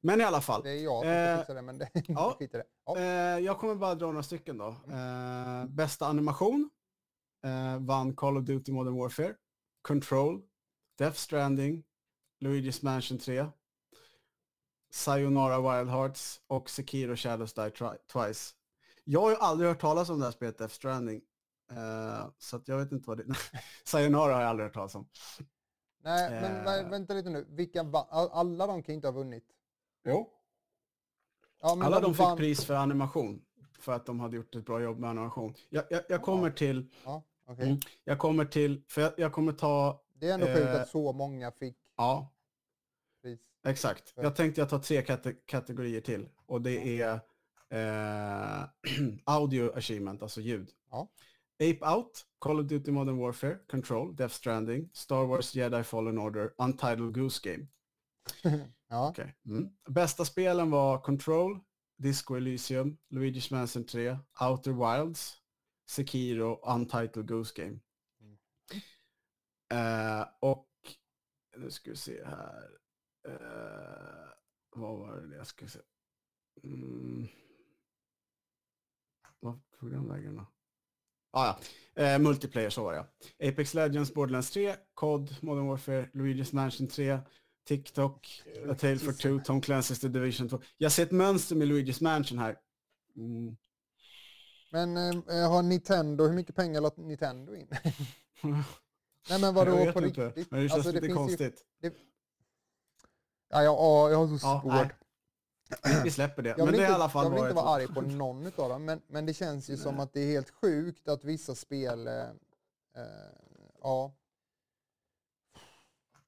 [0.00, 2.36] Men i alla fall, Det är jag som Eh, ska fixa det, men det ja.
[2.38, 2.64] skit i det.
[2.86, 2.96] Ja.
[2.98, 4.66] eh, jag kommer bara dra några stycken då.
[4.68, 6.70] Eh, bästa animation
[7.44, 9.34] eh, vann Call of Duty Modern Warfare,
[9.82, 10.42] Control,
[10.98, 11.84] Death Stranding,
[12.40, 13.46] Luigi's Mansion 3,
[14.92, 17.70] Sayonara Wild Hearts och Sekiro Shadows Die
[18.12, 18.54] Twice.
[19.04, 21.20] Jag har ju aldrig hört talas om det här spelet Death Stranding.
[21.70, 23.24] Eh, så att jag vet inte vad det
[23.84, 25.08] Sayonara har jag aldrig hört talas om.
[26.02, 26.64] Nej, men eh.
[26.72, 27.46] vä- vänta lite nu.
[27.48, 29.44] Vilka alla de kan inte ha vunnit.
[30.04, 30.30] Jo.
[31.62, 33.42] Ja, men Alla de fick vann- pris för animation.
[33.78, 35.54] För att de hade gjort ett bra jobb med animation.
[35.68, 37.66] Jag, jag, jag kommer till, Ja, okej.
[37.66, 37.78] Mm.
[38.04, 40.80] jag kommer till, för jag, jag kommer ta, Det är ändå sjukt Eh.
[40.82, 42.32] att så många fick ja,
[43.22, 43.40] pris.
[43.64, 44.12] exakt.
[44.16, 44.22] Ja.
[44.22, 46.28] Jag tänkte jag tar tre kate- kategorier till.
[46.46, 47.20] Och det är
[47.68, 48.64] eh,
[49.24, 50.70] audio achievement, alltså ljud.
[50.90, 51.08] Ja.
[51.60, 56.54] Ape Out, Call of Duty Modern Warfare, Control, Death Stranding, Star Wars Jedi Fallen Order,
[56.58, 57.68] Untitled Goose Game.
[58.88, 59.34] Ja, Okej.
[59.46, 59.70] Mm.
[59.88, 61.60] Bästa spelen var Control,
[61.96, 65.36] Disco Elysium, Luigi's Mansion 3, Outer Wilds,
[65.86, 67.80] Sekiro, Untitled Goose Game.
[68.20, 68.38] Mm.
[69.72, 70.68] Eh, och
[71.56, 72.78] nu ska vi se här.
[73.28, 74.28] Eh,
[74.70, 75.84] vad var det jag skulle säga?
[76.62, 77.26] Mm.
[79.40, 80.46] Vad tog den vägen då?
[81.34, 81.58] Ja,
[81.96, 82.98] eh, multiplayer så var det
[83.38, 83.48] ja.
[83.48, 87.18] Apex Legends, Borderlands 3, COD, Modern Warfare, Luigi's Mansion 3,
[87.68, 88.28] TikTok,
[88.70, 90.60] A Tale for Two, Tom Clancy's The Division 2.
[90.76, 92.56] Jag ser ett mönster med Luigi's Mansion här.
[93.16, 93.56] Mm.
[94.70, 97.68] men eh, har Nintendo, hur mycket pengar lade Nintendo in?
[99.30, 100.50] Nej men vadå jag vet på inte, riktigt?
[100.50, 101.62] men det känns Alltså, lite finns ju- konstigt.
[103.50, 104.72] Ja, jag, ja, jag har så Ja, svårt.
[104.72, 104.90] nej.
[106.04, 106.48] Vi släpper det.
[106.48, 108.00] Jag Men vill, det är inte, i alla fall jag vill inte vara arg på
[108.00, 110.02] någon av dem, men, men det känns ju som Nej.
[110.04, 112.30] att det är helt sjukt att vissa spel, eh, eh,
[113.82, 114.12] ja.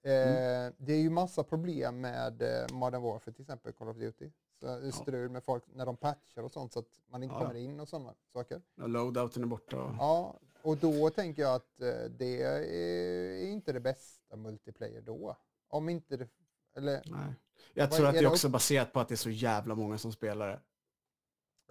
[0.03, 0.73] Eh, Mm.
[0.79, 4.31] Det är ju massa problem med eh, Modern Warfare till exempel, Call of Duty.
[4.61, 7.35] Så det är strul med folk när de patchar och sånt så att man inte
[7.35, 7.41] Ja.
[7.41, 8.63] kommer in och sådana saker.
[8.75, 9.77] Ja, Loadouten är borta.
[9.83, 9.95] Och...
[9.99, 15.37] Ja, och då tänker jag att eh, det är inte det bästa multiplayer då.
[15.69, 16.29] Om inte det,
[16.77, 17.35] eller Nej.
[17.75, 20.13] Jag tror att det är också baserat på att det är så jävla många som
[20.13, 20.61] spelar det.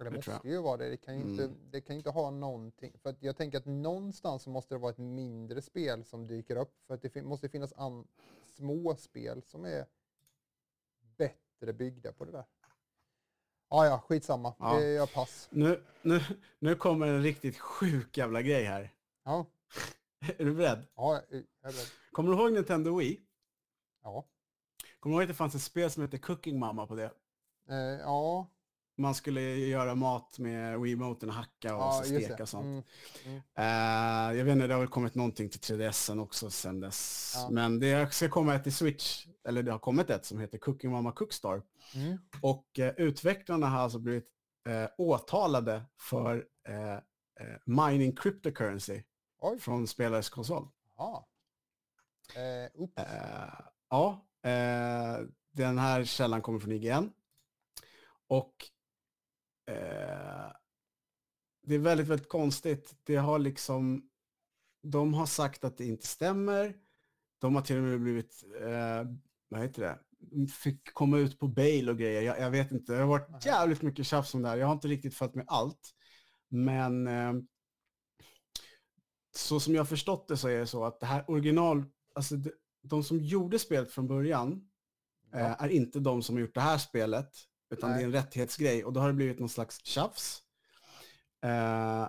[0.04, 0.88] Det måste ju vara det.
[0.90, 1.56] Det kan ju inte, Mm.
[1.70, 2.98] det kan inte ha någonting.
[3.02, 6.74] För att jag tänker att någonstans måste det vara ett mindre spel som dyker upp.
[6.86, 8.06] För att det måste finnas an-
[8.56, 9.86] små spel som är
[11.16, 12.44] bättre byggda på det där.
[13.70, 14.54] Ja, ja, skitsamma.
[14.58, 14.78] Ja.
[14.78, 15.48] Det, jag pass.
[15.50, 16.20] Nu, nu,
[16.58, 18.94] nu kommer en riktigt sjuk jävla grej här.
[19.24, 19.46] Ja,
[20.38, 20.86] Är du beredd?
[20.96, 21.86] ja jag är beredd.
[22.12, 23.20] Kommer du ihåg Nintendo Wii?
[24.02, 24.24] Ja.
[25.06, 27.10] Kommer du ihåg att det fanns ett spel som hette Cooking Mamma på det?
[27.68, 28.50] Eh, ja.
[28.96, 32.64] man skulle göra mat med Wiimoten och hacka och Ja, steka och sånt.
[32.64, 32.82] Mm,
[33.24, 33.42] mm.
[33.54, 37.32] Eh, jag vet inte, det har väl kommit någonting till 3DSen också sen dess.
[37.36, 37.48] Ja.
[37.50, 40.90] Men det ska komma ett till Switch, eller det har kommit ett som heter Cooking
[40.90, 41.62] Mama Cookstar.
[41.94, 42.18] Mm.
[42.42, 44.28] Och eh, utvecklarna har alltså blivit
[44.68, 46.46] eh, åtalade för
[47.64, 49.02] mining cryptocurrency
[49.40, 50.68] Oj, från spelares konsol.
[50.96, 51.28] ja.
[52.74, 52.96] Oops.
[52.96, 57.10] Eh, ja, eh, den här källan kommer från IGN.
[58.28, 58.54] Och
[59.66, 60.52] eh,
[61.62, 62.94] det är väldigt, väldigt konstigt.
[63.04, 64.10] Det har liksom,
[64.82, 66.74] de har sagt att det inte stämmer.
[67.38, 69.04] De har till och med blivit, eh,
[69.48, 69.98] vad heter det,
[70.48, 72.22] fick komma ut på bail och grejer.
[72.22, 74.56] Jag, jag vet inte, det har varit jävligt mycket tjafs om det här.
[74.56, 75.94] Jag har inte riktigt följt med allt.
[76.48, 77.32] Men eh,
[79.36, 82.36] så som jag har förstått det så är det så att det här original, alltså
[82.36, 82.50] de,
[82.88, 84.68] de som gjorde spelet från början
[85.32, 85.38] Ja.
[85.38, 87.30] eh, är inte de som har gjort det här spelet,
[87.70, 87.98] utan Nej.
[87.98, 90.42] det är en rättighetsgrej och då har det blivit någon slags tjafs.
[91.44, 92.08] Eh,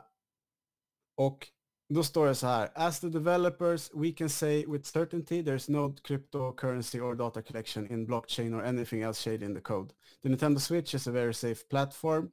[1.15, 1.47] och
[1.89, 5.95] då står det så här, as the developers we can say with certainty there's no
[6.03, 9.93] cryptocurrency or data collection in blockchain or anything else shaded in the code.
[10.23, 12.31] The Nintendo Switch is a very safe platform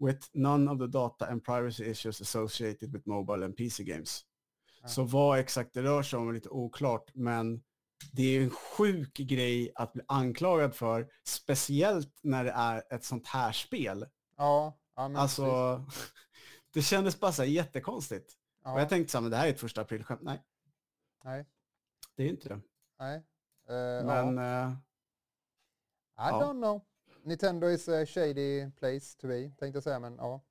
[0.00, 4.24] with none of the data and privacy issues associated with mobile and PC games.
[4.82, 4.88] Ja.
[4.88, 7.62] Så vad exakt det rör sig om är lite oklart, men
[8.12, 13.26] det är en sjuk grej att bli anklagad för, speciellt när det är ett sånt
[13.26, 14.06] här spel.
[14.36, 15.38] Ja, ja men precis.
[15.38, 15.84] Alltså,
[16.72, 18.32] det kändes bara så här jättekonstigt.
[18.64, 18.72] ja.
[18.74, 20.22] Och jag tänkte så här, men det här är ett första aprilskämt.
[20.22, 20.42] Nej,
[21.24, 21.46] Nej,
[22.16, 22.60] det är inte det.
[22.98, 23.16] nej.
[23.68, 24.66] Eh, Men ja.
[24.66, 26.80] eh, I don't know.
[27.24, 30.44] Nintendo is a shady place to be, tänkte jag säga, men ja.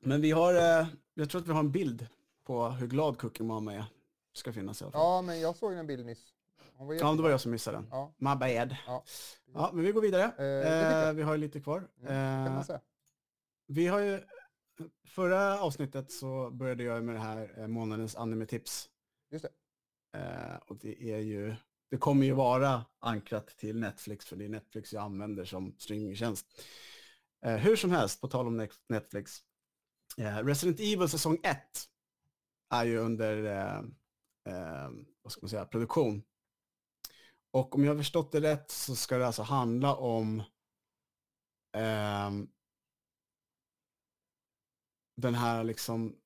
[0.00, 2.06] Men vi har, eh, jag tror att vi har en bild
[2.44, 3.84] på hur glad Cookie Mama är.
[4.32, 5.00] Ska finnas i alla fall.
[5.00, 6.34] Ja, men jag såg en bild nyss.
[6.74, 7.88] Hon var Ja, det var jag som missade den.
[7.90, 8.76] Ja, My bad.
[8.86, 9.04] Ja.
[9.54, 10.32] Ja, men vi går vidare.
[10.38, 11.14] Eh, jag.
[11.14, 11.88] vi har ju lite kvar.
[12.00, 12.78] mm, Eh,
[13.66, 14.20] vi har ju,
[15.08, 18.88] förra avsnittet så började jag med det här eh, månadens anime-tips.
[19.30, 19.44] Just
[20.12, 20.18] det.
[20.18, 21.54] Eh, och det är ju,
[21.90, 26.46] det kommer ju vara ankrat till Netflix för det är Netflix jag använder som streamingtjänst.
[27.44, 29.40] Eh, hur som helst, på tal om Net- Netflix.
[30.18, 31.58] Eh, Resident Evil säsong 1
[32.70, 33.82] är ju under,
[34.46, 34.90] eh, eh,
[35.22, 36.22] vad ska man säga, produktion.
[37.50, 40.42] Och om jag har förstått det rätt så ska det alltså handla om
[41.76, 42.48] ehm,
[45.16, 46.16] den här liksom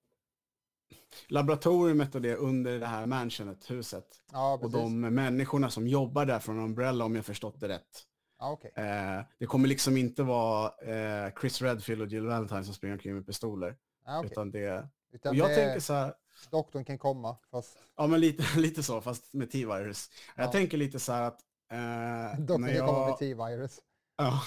[1.29, 4.07] laboratoriet och det under det här mansionet, huset.
[4.33, 8.07] Ja, Och de människorna som jobbar där från Umbrella om jag förstått det rätt.
[8.39, 8.73] Ja, okej.
[8.77, 13.15] Eh, det kommer liksom inte vara eh, Chris Redfield och Jill Valentine som springer omkring
[13.15, 13.77] med pistoler.
[14.05, 14.31] Ja, okej.
[14.31, 16.15] Utan det, Utan och jag det, tänker så här,
[16.51, 20.11] doktorn kan komma, fast ja men lite, lite så, fast med T-virus.
[20.37, 20.53] Jag Ja.
[20.53, 21.41] tänker lite så här att
[21.73, 23.79] eh, doktorn när kan komma med jag, T-virus.
[24.17, 24.41] ja,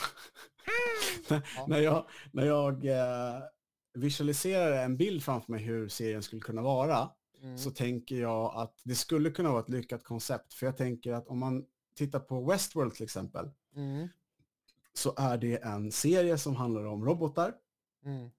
[1.56, 1.66] Ja.
[1.68, 3.42] när jag, när jag eh,
[3.94, 7.10] visualiserar en bild framför mig hur serien skulle kunna vara,
[7.44, 7.58] Mm.
[7.58, 10.54] så tänker jag att det skulle kunna vara ett lyckat koncept.
[10.54, 14.08] För jag tänker att om man tittar på Westworld till exempel, Mm.
[14.94, 17.54] så är det en serie som handlar om robotar.
[18.06, 18.30] Mm.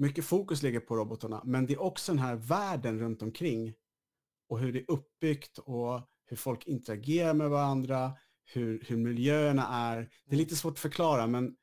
[0.00, 3.74] Mycket fokus ligger på robotarna, men det är också den här världen runt omkring
[4.48, 8.12] och hur det är uppbyggt och hur folk interagerar med varandra,
[8.44, 10.10] hur, hur miljöerna är.
[10.24, 11.56] Det är lite svårt att förklara, men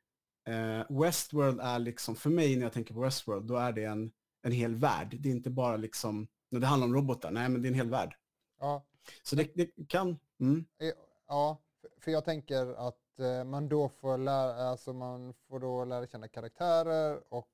[0.48, 4.12] eh, Westworld är liksom, för mig när jag tänker på Westworld, då är det en,
[4.44, 5.18] en hel värld.
[5.20, 7.76] Det är inte bara liksom, när det handlar om robotar, nej men det är en
[7.76, 8.16] hel värld.
[8.60, 8.86] Ja,
[9.24, 10.92] Så det, det kan, mm, eh,
[11.28, 11.62] ja,
[12.02, 16.28] för- jag tänker att eh, man då får lära, alltså man får då lära känna
[16.28, 17.50] karaktärer och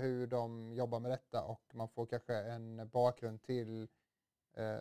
[0.00, 3.88] hur de jobbar med detta och man får kanske en bakgrund till
[4.54, 4.78] eh,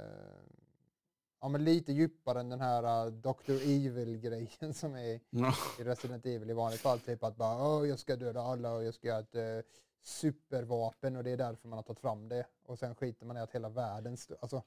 [1.42, 3.52] ja, men lite djupare än den här uh, Dr.
[3.52, 7.00] Evil-grejen som är ja, i Resident Evil i vanligt fall.
[7.00, 11.24] Typ att bara jag ska döda alla och jag ska göra ett eh, supervapen och
[11.24, 12.46] det är därför man har tagit fram det.
[12.66, 14.18] Och sen skiter man i att hela världen...
[14.40, 14.64] Alltså,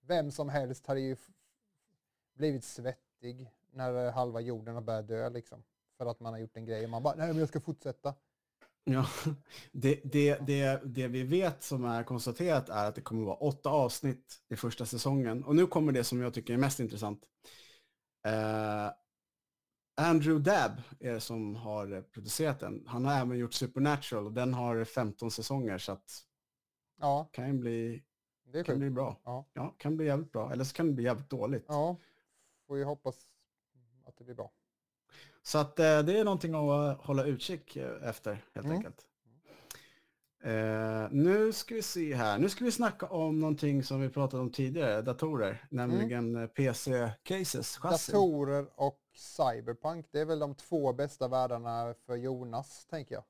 [0.00, 1.16] vem som helst hade ju
[2.34, 5.62] blivit svettig när eh, halva jorden har börjat dö liksom.
[5.96, 8.14] För att man har gjort en grej och man bara, nej men jag ska fortsätta.
[8.84, 9.06] Ja,
[9.72, 13.70] det, det, det, det vi vet som är konstaterat är att det kommer vara åtta
[13.70, 15.44] avsnitt i första säsongen.
[15.44, 17.22] Och nu kommer det som jag tycker är mest intressant.
[18.26, 18.90] Eh,
[19.96, 22.84] Andrew Dabb är det som har producerat den.
[22.86, 26.26] Han har även gjort Supernatural och den har 15 säsonger så att
[27.00, 28.02] Ja, kan ju bli,
[28.52, 29.20] det kan bli bra.
[29.24, 29.46] Ja.
[29.52, 30.52] Ja, kan bli jävligt bra.
[30.52, 31.64] Eller så kan det bli jävligt dåligt.
[31.68, 31.96] Ja,
[32.66, 33.16] får ju hoppas
[34.04, 34.52] att det blir bra.
[35.42, 38.76] Så att eh, det är någonting att eh, hålla utkik eh, efter helt Mm.
[38.76, 39.06] enkelt.
[40.42, 42.38] Eh, nu ska vi se här.
[42.38, 47.78] Nu ska vi snacka om någonting som vi pratade om tidigare, datorer, nämligen eh, PC-cases.
[47.82, 50.06] Datorer och Cyberpunk.
[50.10, 53.24] Det är väl de två bästa världarna för Jonas, tänker jag.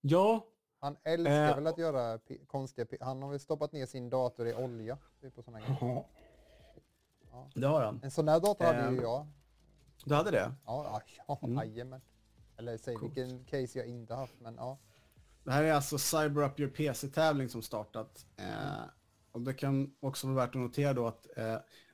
[0.00, 0.46] Ja,
[0.80, 2.86] Han älskar Eh, väl att göra konstiga...
[3.00, 4.98] Han har väl stoppat ner sin dator i olja.
[5.20, 5.76] Typ och såna grejer.
[7.30, 7.48] Ja.
[7.54, 8.00] det har han.
[8.02, 9.26] En sån där dator hade ju jag.
[10.06, 10.52] Du hade det?
[10.66, 11.56] Ja, ja, Mm.
[11.56, 12.00] jajamän.
[12.56, 13.16] Eller säg Coolt.
[13.16, 14.78] vilken case jag inte haft, men ja.
[15.44, 18.26] Det här är alltså Cyber Up Your PC-tävling som startat.
[18.36, 18.84] Eh,
[19.32, 21.44] och det kan också vara värt att notera då att eh,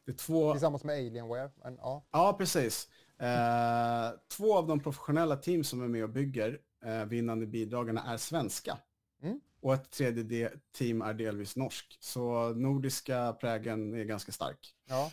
[0.04, 0.52] det är två...
[0.52, 1.50] Tillsammans med Alienware.
[1.62, 2.88] Men ja, Ja, precis.
[3.18, 8.16] Eh, två av de professionella team som är med och bygger eh, vinnande bidragarna är
[8.16, 8.78] svenska.
[9.22, 9.40] Mm.
[9.60, 11.96] Och ett tredje team är delvis norsk.
[12.00, 14.74] Så nordiska prägen är ganska stark.
[14.88, 15.10] ja.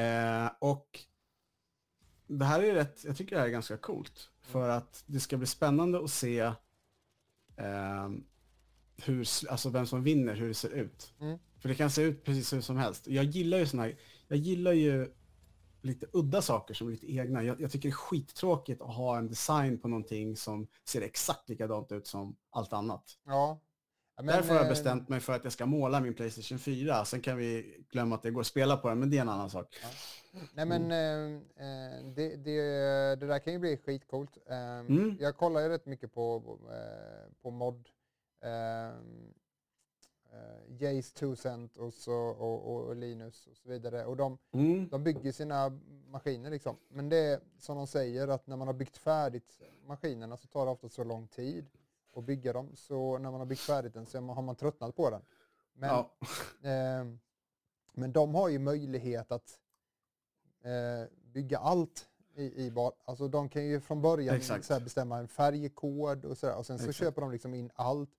[0.00, 1.00] Eh, och
[2.38, 4.30] det här är rätt, jag tycker det här är ganska coolt.
[4.42, 6.40] För att det ska bli spännande att se
[7.56, 8.10] eh,
[8.96, 11.14] hur, alltså vem som vinner, hur det ser ut.
[11.20, 11.38] Mm.
[11.58, 13.06] För det kan se ut precis hur som helst.
[13.06, 15.12] Jag gillar ju såna här, jag gillar ju
[15.82, 17.42] lite udda saker som är lite egna.
[17.42, 21.48] Jag, jag tycker det är skittråkigt att ha en design på någonting som ser exakt
[21.48, 23.18] likadant ut som allt annat.
[23.26, 23.60] ja.
[24.16, 26.58] Ja, men, Därför har jag eh, bestämt mig för att jag ska måla min Playstation
[26.58, 27.04] 4.
[27.04, 29.28] Sen kan vi glömma att det går att spela på den, men det är en
[29.28, 29.76] annan sak.
[30.54, 32.60] Nej men eh, eh, det, det,
[33.20, 34.38] det där kan ju bli skitcoolt.
[34.46, 35.16] Eh, Mm.
[35.20, 36.58] Jag kollar ju rätt mycket på,
[37.42, 37.88] på mod.
[40.78, 44.04] Jace 2 cent och, så, och, och Linus och så vidare.
[44.04, 44.88] Och de, Mm.
[44.88, 46.76] de bygger sina maskiner liksom.
[46.88, 50.64] Men det är som de säger att när man har byggt färdigt maskinerna så tar
[50.66, 51.66] det ofta så lång tid
[52.16, 52.70] att bygga dem.
[52.74, 55.22] Så när man har byggt färdigt den så har man tröttnat på den.
[55.72, 56.10] Men, Ja.
[56.70, 57.06] eh,
[57.94, 59.58] men de har ju möjlighet att
[60.62, 65.28] eh, bygga allt i, i bara, alltså de kan ju från början här bestämma en
[65.28, 66.98] färgkod och sådär och sen så Exakt.
[66.98, 68.10] köper de liksom in allt.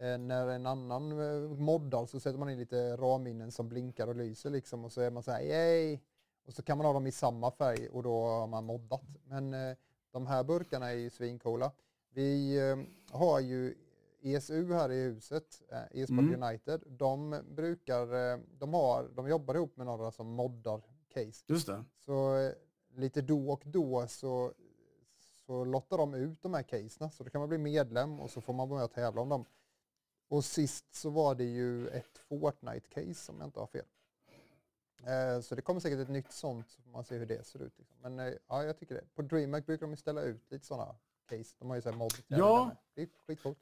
[0.00, 4.16] Eh, när en annan eh, moddar så sätter man in lite ramminnen som blinkar och
[4.16, 5.98] lyser liksom och så är man så här yay!
[6.46, 9.02] Och så kan man ha dem i samma färg och då har man moddat.
[9.24, 9.76] Men eh,
[10.10, 11.72] de här burkarna är ju svincoola.
[12.12, 12.76] Vi eh,
[13.16, 13.74] har ju
[14.22, 16.42] ESU här i huset, eh, e-sport Mm.
[16.42, 16.82] United.
[16.86, 21.44] De brukar, eh, de, har, de jobbar ihop med några som moddar case.
[21.46, 21.84] Just det.
[21.98, 22.52] Så
[22.94, 24.52] lite då och då så,
[25.46, 27.10] så lottar de ut de här caserna.
[27.10, 29.28] Så då kan man bli medlem och så får man vara med och tävla om
[29.28, 29.44] dem.
[30.28, 33.84] Och sist så var det ju ett Fortnite-case om jag inte har fel.
[35.42, 37.78] Så det kommer säkert ett nytt sånt så får man se hur det ser ut.
[37.78, 37.96] Liksom.
[38.02, 39.04] Men ja, jag tycker det.
[39.14, 40.96] På DreamHack brukar de ställa ut lite sådana
[41.38, 41.56] case.
[41.58, 42.76] De har ju såhär mod Ja.
[42.94, 43.58] Det är skitcoolt.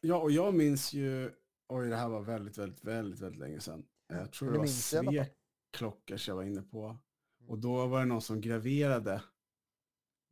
[0.00, 1.32] Ja, och jag minns ju,
[1.68, 3.84] oj det här var väldigt, väldigt, väldigt, väldigt länge sedan.
[4.08, 4.66] Jag tror det var.
[4.66, 6.98] Svek-klockor jag var inne på.
[7.46, 9.22] Och då var det någon som graverade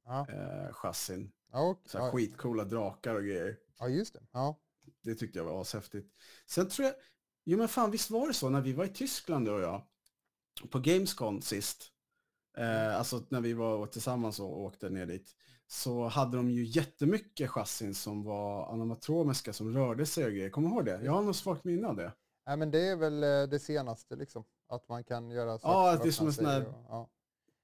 [0.04, 1.32] Ja, eh, chassin.
[1.52, 3.58] ja, och, Så här skitcoola drakar och grejer.
[3.78, 4.26] ja just det.
[4.32, 4.60] Ja.
[5.02, 6.14] Det tyckte jag var ashäftigt.
[6.46, 6.94] Sen tror jag,
[7.44, 9.82] jo men fan visst var det så när vi var i Tyskland du och jag,
[10.70, 11.92] på Gamescom sist,
[12.56, 17.50] eh, alltså när vi var tillsammans och åkte ner dit, så hade de ju jättemycket
[17.50, 20.50] chassin som var animatromiska som rörde sig och grejer.
[20.50, 21.00] Kommer du ihåg det?
[21.04, 22.12] Jag har något svagt minne av det.
[22.46, 24.44] Nej, men det är väl eh, det senaste liksom.
[24.68, 25.66] Att man kan göra så.
[25.68, 27.08] Ja, att det är som en sån här- och- ja.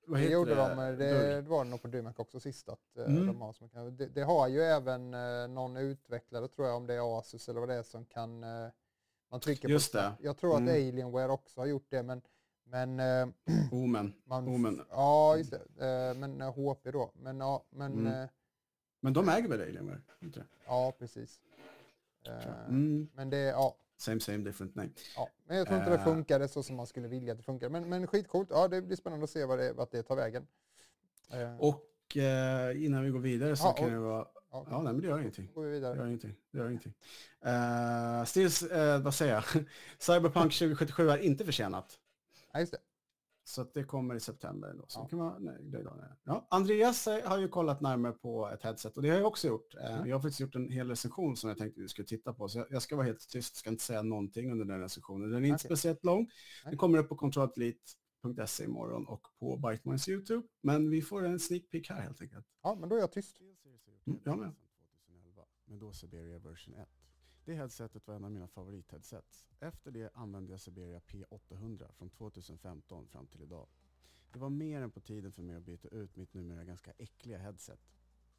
[0.07, 0.61] Vad Det gjorde det?
[0.61, 0.97] de, eh, Dörr.
[0.97, 3.27] det, det var det nog på DreamHack också sist att eh, Mm.
[3.27, 6.87] de har som kan, det, det har ju även eh, någon utvecklare tror jag om
[6.87, 8.69] det är Asus eller vad det är som kan eh,
[9.31, 10.13] man trycker Just på det.
[10.21, 10.75] Jag tror att Mm.
[10.75, 12.23] Alienware också har gjort det men
[12.65, 13.29] men eh,
[13.73, 14.13] Omen.
[14.25, 14.81] man, Omen.
[14.91, 17.13] ja just det, eh, men eh, HP då.
[17.15, 18.07] Men ja, men Mm.
[18.23, 18.29] eh,
[19.01, 20.01] Men de äger väl Alienware?
[20.23, 20.47] Inte det?
[20.67, 21.41] ja precis.
[22.27, 23.09] Eh, Mm.
[23.15, 24.89] Men det, ja, Same same different name.
[25.17, 26.05] Ja, men jag tror inte det Eh.
[26.05, 27.69] funkade så som man skulle vilja att det funkar.
[27.69, 28.49] Men, men skitcoolt.
[28.51, 30.47] Ja, det blir spännande att se vad det, vart det tar vägen.
[31.33, 34.27] Eh, Och eh, innan vi går vidare så Ja, kan och- det vara...
[34.51, 35.51] ja, Ja, nej men det gör ingenting.
[35.55, 35.97] Går vi Det vidare.
[35.97, 36.35] gör ingenting.
[36.51, 36.95] Det gör ingenting.
[37.47, 39.45] Uh, Stills, eh, vad säger jag?
[39.99, 41.99] Cyberpunk 2077 är inte försenat.
[42.53, 42.79] Ja, just det.
[43.45, 44.75] Så att det kommer i september.
[44.75, 44.85] Då.
[44.89, 45.07] Så Ja.
[45.09, 46.09] kan man, nej, det är då, nej.
[46.25, 49.49] Ja, Andreas eh, har ju kollat närmare på ett headset och det har jag också
[49.49, 49.75] gjort.
[49.75, 50.09] Eh, Mm.
[50.09, 52.49] Jag har faktiskt gjort en hel recension som jag tänkte vi skulle titta på.
[52.49, 55.31] Så jag, jag ska vara helt tyst, ska inte säga någonting under den recensionen.
[55.31, 55.77] Den är inte Okej.
[55.77, 56.31] speciellt lång.
[56.65, 60.47] Den kommer upp på controlatleet.se imorgon och på Bytemines YouTube.
[60.61, 62.47] Men vi får en sneak peek här helt enkelt.
[62.63, 63.41] Ja, men då är jag tyst.
[63.41, 64.55] Mm, jag med.
[65.07, 66.89] 2011, men då Siberia version 1.
[67.45, 69.47] Det headsetet var en av mina favoritheadsets.
[69.61, 73.69] Efter det använde jag Siberia P800 från 2015 fram till idag.
[74.33, 77.39] Det var mer än på tiden för mig att byta ut mitt numera ganska äckliga
[77.39, 77.81] headset.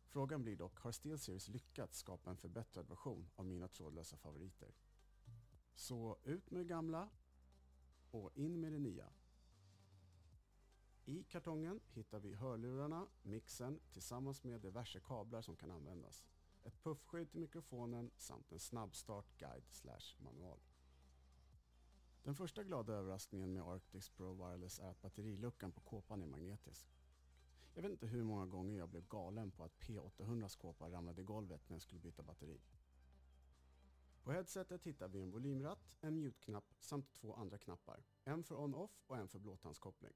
[0.05, 4.75] Frågan blir dock, har SteelSeries lyckats skapa en förbättrad version av mina trådlösa favoriter?
[5.73, 7.09] Så ut med det gamla
[8.11, 9.09] och in med det nya.
[11.05, 16.23] I kartongen hittar vi hörlurarna, mixen tillsammans med diverse kablar som kan användas.
[16.63, 20.59] Ett puffskydd till mikrofonen samt en snabbstart guide slash manual.
[22.23, 26.87] Den första glada överraskningen med Arctis Pro Wireless är att batteriluckan på kåpan är magnetisk.
[27.73, 31.25] Jag vet inte hur många gånger jag blev galen på att P800s kåpa ramlade i
[31.25, 32.61] golvet när jag skulle byta batteri.
[34.23, 38.03] På headsetet hittar vi en volymratt, en mute-knapp samt två andra knappar.
[38.23, 40.13] En för on-off och en för blåtandskoppling.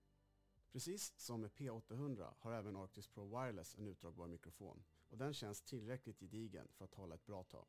[0.72, 5.62] Precis som med P800 har även Arctis Pro Wireless en utdragbar mikrofon och den känns
[5.62, 7.68] tillräckligt gedigen för att hålla ett bra tag.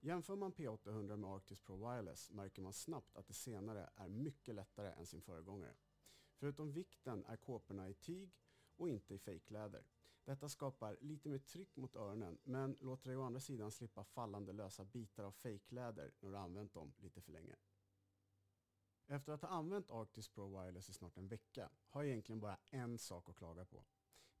[0.00, 4.54] Jämför man P800 med Arctis Pro Wireless märker man snabbt att det senare är mycket
[4.54, 5.74] lättare än sin föregångare.
[6.34, 8.30] Förutom vikten är kåporna i tyg
[8.76, 9.84] och inte i fejkläder.
[10.24, 14.52] Detta skapar lite mer tryck mot öronen men låter dig å andra sidan slippa fallande
[14.52, 17.56] lösa bitar av fejkläder när du använt dem lite för länge.
[19.06, 22.58] Efter att ha använt Arctis Pro Wireless i snart en vecka har jag egentligen bara
[22.70, 23.84] en sak att klaga på.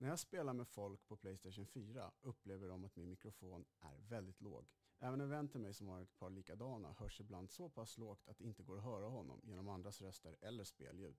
[0.02, 4.40] När jag spelar med folk på Playstation 4 upplever de att min mikrofon är väldigt
[4.40, 4.66] låg.
[4.98, 8.28] Även en vän till mig som har ett par likadana hörs ibland så pass lågt
[8.28, 11.16] att det inte går att höra honom genom andras röster eller spelljud.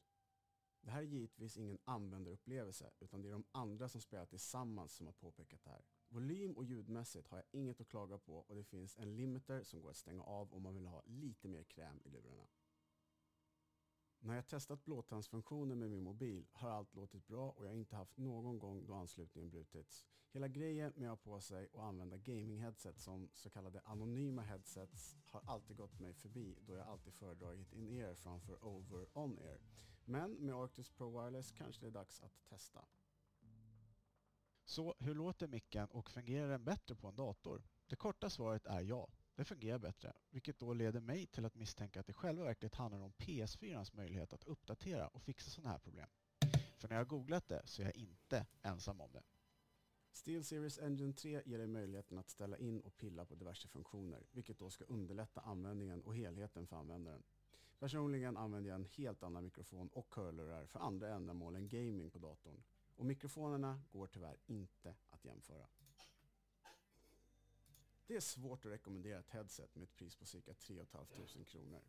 [0.81, 5.05] Det här är givetvis ingen användarupplevelse utan det är de andra som spelar tillsammans som
[5.05, 5.85] har påpekat det här.
[6.07, 9.81] Volym och ljudmässigt har jag inget att klaga på och det finns en limiter som
[9.81, 12.47] går att stänga av om man vill ha lite mer kräm i lurarna.
[14.25, 17.95] När jag testat blåtandsfunktionen med min mobil har allt låtit bra och jag har inte
[17.95, 20.05] haft någon gång då anslutningen brutits.
[20.31, 25.15] Hela grejen med att ha på sig och använda gaming-headset som så kallade anonyma headsets
[25.25, 29.59] har alltid gått mig förbi då jag alltid föredragit in-ear framför over-on-ear.
[30.05, 32.85] Men med Arctis Pro Wireless kanske det är dags att testa.
[34.65, 37.63] Så hur låter micken och fungerar den bättre på en dator?
[37.87, 39.09] Det korta svaret är ja.
[39.35, 42.99] Det fungerar bättre, vilket då leder mig till att misstänka att det själva verkligen handlar
[42.99, 46.07] om PS4ans möjlighet att uppdatera och fixa sådana här problem.
[46.77, 49.23] För när jag googlat det så är jag inte ensam om det.
[50.11, 54.59] SteelSeries Engine 3 ger dig möjligheten att ställa in och pilla på diverse funktioner, vilket
[54.59, 57.23] då ska underlätta användningen och helheten för användaren.
[57.79, 62.19] Personligen använder jag en helt annan mikrofon och hörlurar för andra ändamål än gaming på
[62.19, 62.63] datorn.
[62.95, 65.67] Och mikrofonerna går tyvärr inte att jämföra.
[68.07, 71.81] Det är svårt att rekommendera ett headset med ett pris på cirka 3 500 kronor.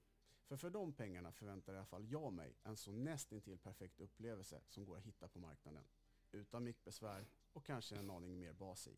[0.45, 4.61] För för de pengarna förväntar i alla fall jag mig en så nästintill perfekt upplevelse
[4.69, 5.85] som går att hitta på marknaden.
[6.33, 8.97] Utan mickbesvär och kanske en aning mer bas i.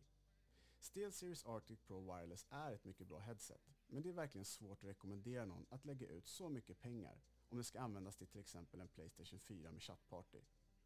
[0.79, 4.89] SteelSeries Arctic Pro Wireless är ett mycket bra headset, men det är verkligen svårt att
[4.89, 8.81] rekommendera någon att lägga ut så mycket pengar om det ska användas till till exempel
[8.81, 10.41] en Playstation 4 med chattparty.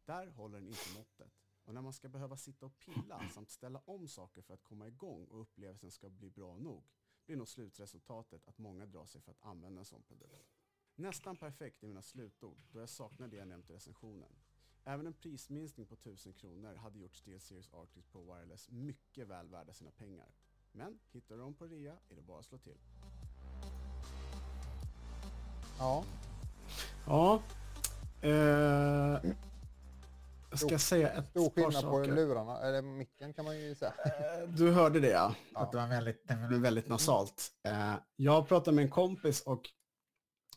[0.05, 1.31] Där håller den inte måttet.
[1.65, 4.87] Och när man ska behöva sitta och pilla samt ställa om saker för att komma
[4.87, 6.83] igång och upplevelsen ska bli bra nog
[7.25, 10.57] blir nog slutresultatet att många drar sig för att använda en sån produkt.
[10.95, 14.35] Nästan perfekt är mina slutord då jag saknar det jag nämnt i recensionen.
[14.83, 19.73] Även en prisminskning på 1000 kronor hade gjort SteelSeries Arctic Pro Wireless mycket väl värda
[19.73, 20.31] sina pengar.
[20.71, 22.77] Men hittar du dem på rea är det bara att slå till.
[25.79, 26.05] Ja,
[27.05, 27.41] Ja.
[28.21, 29.31] Eh,
[30.51, 33.93] jag ska säga ett stor par skillnad på lurarna, eller micken kan man ju säga.
[34.05, 35.35] Eh, Du hörde det ja.
[35.53, 36.27] Att det var väldigt...
[36.27, 37.51] Det väldigt nasalt.
[37.67, 39.61] Eh, jag pratade med en kompis och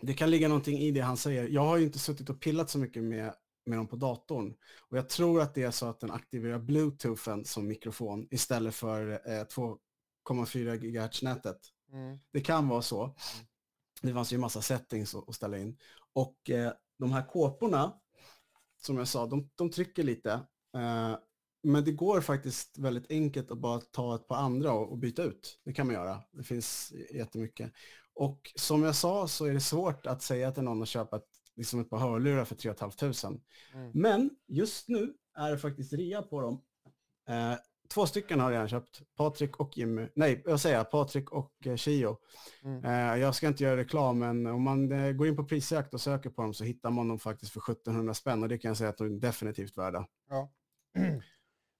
[0.00, 1.48] det kan ligga någonting i det han säger.
[1.48, 3.34] Jag har ju inte suttit och pillat så mycket med,
[3.66, 4.54] med dem på datorn.
[4.88, 9.10] Och jag tror att det är så att den aktiverar bluetoothen som mikrofon istället för
[9.10, 9.44] eh,
[10.28, 11.58] 2,4 GHz-nätet.
[11.92, 12.18] Mm.
[12.32, 13.14] Det kan vara så.
[14.02, 15.78] Det fanns ju massa settings att ställa in.
[16.12, 17.92] Och eh, de här kåporna,
[18.86, 20.32] som jag sa, de, de trycker lite.
[20.76, 21.16] Eh,
[21.62, 25.22] men det går faktiskt väldigt enkelt att bara ta ett par andra och, och byta
[25.22, 25.60] ut.
[25.64, 26.22] Det kan man göra.
[26.32, 27.72] Det finns jättemycket.
[28.14, 31.28] Och som jag sa så är det svårt att säga till någon att köpa ett,
[31.56, 33.40] liksom ett par hörlurar för 3 500.
[33.74, 33.90] Mm.
[33.94, 36.62] Men just nu är det faktiskt rea på dem.
[37.28, 37.58] Eh,
[37.88, 39.02] två stycken har jag redan köpt.
[39.16, 40.08] Patrik och Jimmy.
[40.14, 42.16] Nej, jag säger Patrik och eh, Chio.
[42.62, 42.84] Mm.
[42.84, 46.00] Eh, jag ska inte göra reklam, men om man eh, går in på prisjakt och
[46.00, 48.76] söker på dem så hittar man dem faktiskt för 1700 spänn och det kan jag
[48.78, 50.06] säga att de är definitivt värda.
[50.28, 50.50] Ja.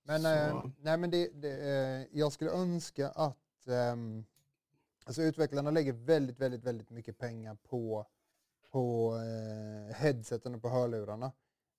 [0.06, 4.24] Men, eh, nej, men det, det, eh, jag skulle önska att ehm,
[5.04, 8.06] alltså utvecklarna lägger väldigt, väldigt, väldigt mycket pengar på,
[8.70, 11.32] på eh, headseten och på hörlurarna.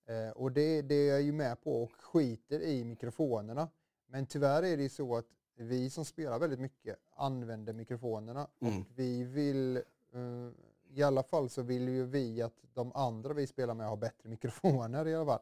[0.08, 3.68] Eh, och det, det är jag ju med på och skiter i mikrofonerna.
[4.06, 5.26] Men tyvärr är det ju så att
[5.56, 8.80] vi som spelar väldigt mycket använder mikrofonerna Mm.
[8.80, 9.76] och vi vill,
[10.12, 10.50] eh,
[10.94, 14.28] i alla fall så vill ju vi att de andra vi spelar med har bättre
[14.28, 15.40] mikrofoner i alla fall.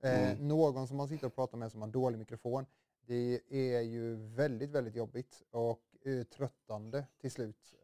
[0.00, 0.48] Eh, Mm.
[0.48, 2.66] Någon som man sitter och pratar med som har dålig mikrofon,
[3.06, 7.74] det är ju väldigt, väldigt jobbigt och eh, tröttande till slut.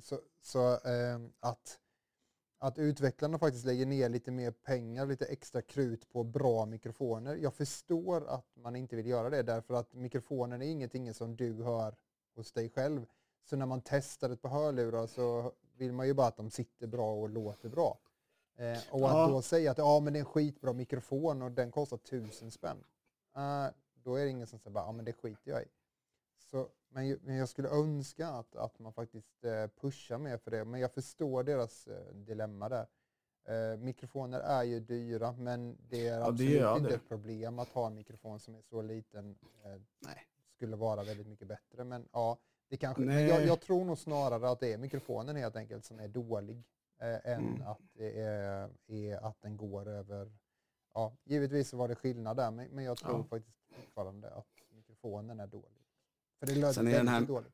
[0.00, 0.78] Så så
[1.40, 1.78] att,
[2.58, 7.36] att utvecklarna faktiskt lägger ner lite mer pengar, lite extra krut på bra mikrofoner.
[7.36, 11.62] Jag förstår att man inte vill göra det därför att mikrofonen är ingenting som du
[11.62, 11.96] hör
[12.34, 13.06] hos dig själv.
[13.44, 16.86] Så när man testar ett par hörlurar så vill man ju bara att de sitter
[16.86, 17.98] bra och låter bra.
[18.56, 19.24] Eh, och Ja.
[19.24, 22.50] att då säga att ja, men det är en skitbra mikrofon och den kostar tusen
[22.50, 22.84] spänn.
[23.36, 25.66] uh, då är det ingen som säger bara, ja men det skiter jag i.
[26.50, 30.64] Så, men, men jag skulle önska att, att man faktiskt eh, pushar mer för det.
[30.64, 32.86] Men jag förstår deras eh, dilemma där.
[33.44, 36.94] Eh, mikrofoner är ju dyra, men det är Ja, det absolut är inte det.
[36.94, 39.38] ett problem att ha en mikrofon som är så liten.
[39.98, 40.26] Nej.
[40.54, 41.84] skulle vara väldigt mycket bättre.
[41.84, 45.56] Men ja, det kanske, men jag, jag tror nog snarare att det är mikrofonen helt
[45.56, 46.64] enkelt som är dålig.
[47.00, 47.62] Eh, än Mm.
[47.66, 50.32] att det är, är att den går över...
[50.94, 53.24] Ja, givetvis var det skillnad där, men, men jag tror Ja.
[53.24, 55.75] faktiskt fortfarande att mikrofonen är dålig.
[56.40, 57.52] För det Sen väldigt den här- dåligt.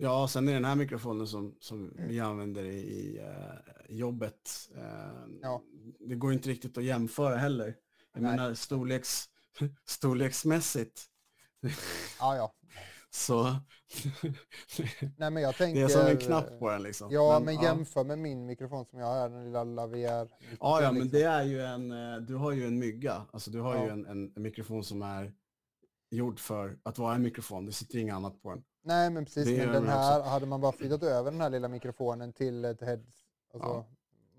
[0.00, 4.68] Ja, sen är den här mikrofonen som, som vi använder i, i eh, jobbet.
[4.76, 4.82] eh,
[5.42, 5.62] Ja.
[6.00, 7.74] Det går inte riktigt att jämföra heller.
[8.14, 8.30] Jag Nej.
[8.36, 9.24] menar storleks,
[9.84, 11.02] storleksmässigt.
[12.20, 12.54] Ja, ja.
[13.10, 13.42] Så
[15.16, 15.80] Nej, men jag tänker...
[15.80, 17.08] det är som en knapp på den liksom.
[17.12, 20.28] Ja, men, jämför med min mikrofon som jag har, den lilla Lavier.
[20.60, 21.10] Ja, ja, men liksom.
[21.20, 23.26] det är ju en, eh, du har ju en mygga.
[23.32, 23.92] Alltså du har ju Ja.
[23.92, 25.32] en, en, en mikrofon som är
[26.10, 27.66] gjord för att vara en mikrofon.
[27.66, 28.64] Det sitter inget annat på den.
[28.82, 29.44] Nej, men precis.
[29.46, 32.64] Det Men den de här, hade man bara flyttat över den här lilla mikrofonen till
[32.64, 33.14] ett headset.
[33.54, 33.86] Alltså, Ja.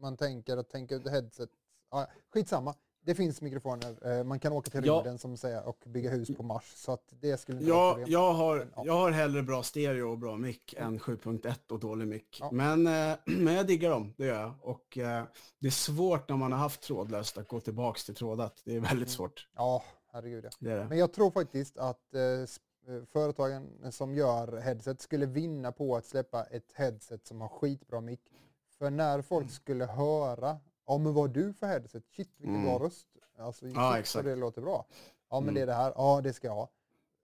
[0.02, 1.50] Man tänker att tänka ut headset.
[1.92, 2.76] Ja, skitsamma.
[3.02, 4.18] Det finns mikrofoner.
[4.20, 4.94] Eh, Man kan åka till Ja.
[4.96, 6.74] rymden som säger och bygga hus på Mars.
[6.76, 8.84] Så att det skulle inte vara Jag, har, ja.
[8.86, 12.38] jag har hellre bra stereo och bra mick än 7.1 och dålig mick.
[12.42, 12.50] Ja.
[12.52, 14.54] Men, eh, men jag diggar dem, det gör jag.
[14.62, 15.24] Och eh,
[15.60, 18.62] det är svårt när man har haft trådlöst att gå tillbaka till trådat.
[18.66, 19.08] Det är väldigt Mm.
[19.08, 19.48] svårt.
[19.56, 20.50] Ja, herregud ja.
[20.60, 20.88] Det det.
[20.90, 26.06] Men jag tror faktiskt att eh, eh, företagen som gör headset skulle vinna på att
[26.06, 28.22] släppa ett headset som har skitbra mick.
[28.78, 29.50] För när folk Mm.
[29.50, 30.58] skulle höra,
[30.88, 32.04] ja men vad du för headset?
[32.08, 32.68] Shit vilken Mm.
[32.68, 33.08] bra röst.
[33.38, 34.26] Alltså shit vad exakt.
[34.26, 34.86] det låter bra.
[35.30, 35.56] Ja men Mm.
[35.56, 36.70] det är det här, ja det ska jag ha.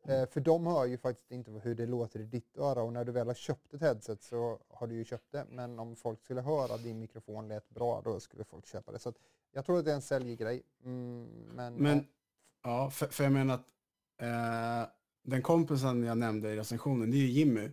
[0.07, 3.05] Eh, för de hör ju faktiskt inte hur det låter i ditt öra och när
[3.05, 5.45] du väl har köpt ett headset så har du ju köpt det.
[5.49, 8.99] Men om folk skulle höra att din mikrofon lät bra då skulle folk köpa det.
[8.99, 9.15] Så att
[9.51, 10.63] jag tror att det är en säljgrej.
[10.83, 12.07] Mm, men, Men,
[12.65, 12.89] ja.
[12.89, 13.67] för, för jag menar att
[14.21, 14.89] eh,
[15.23, 17.69] den kompisen jag nämnde i recensionen, det är ju Jimmy.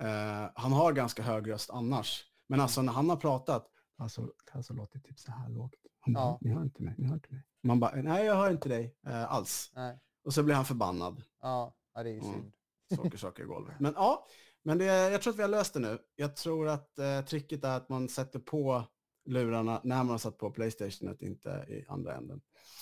[0.00, 0.44] Mm.
[0.44, 2.24] Eh, han har ganska hög röst annars.
[2.48, 5.74] Men alltså när han har pratat, alltså, alltså låtit typ så här lågt.
[6.00, 6.38] Han bara, Ja.
[6.40, 7.42] ni hör inte mig, ni hör inte mig.
[7.62, 9.70] Man bara, nej jag hör inte dig eh, alls.
[9.74, 9.98] Nej.
[10.24, 11.22] Och så blir han förbannad.
[11.42, 12.32] Ja, ja, det är ju Mm.
[12.32, 12.52] synd.
[12.96, 13.74] Saker, saker i golvet.
[13.80, 14.26] Men ja,
[14.62, 15.98] men det, jag tror att vi har löst det nu.
[16.16, 18.84] Jag tror att eh, tricket är att man sätter på
[19.24, 22.40] lurarna när man har satt på Playstationet, inte i andra änden.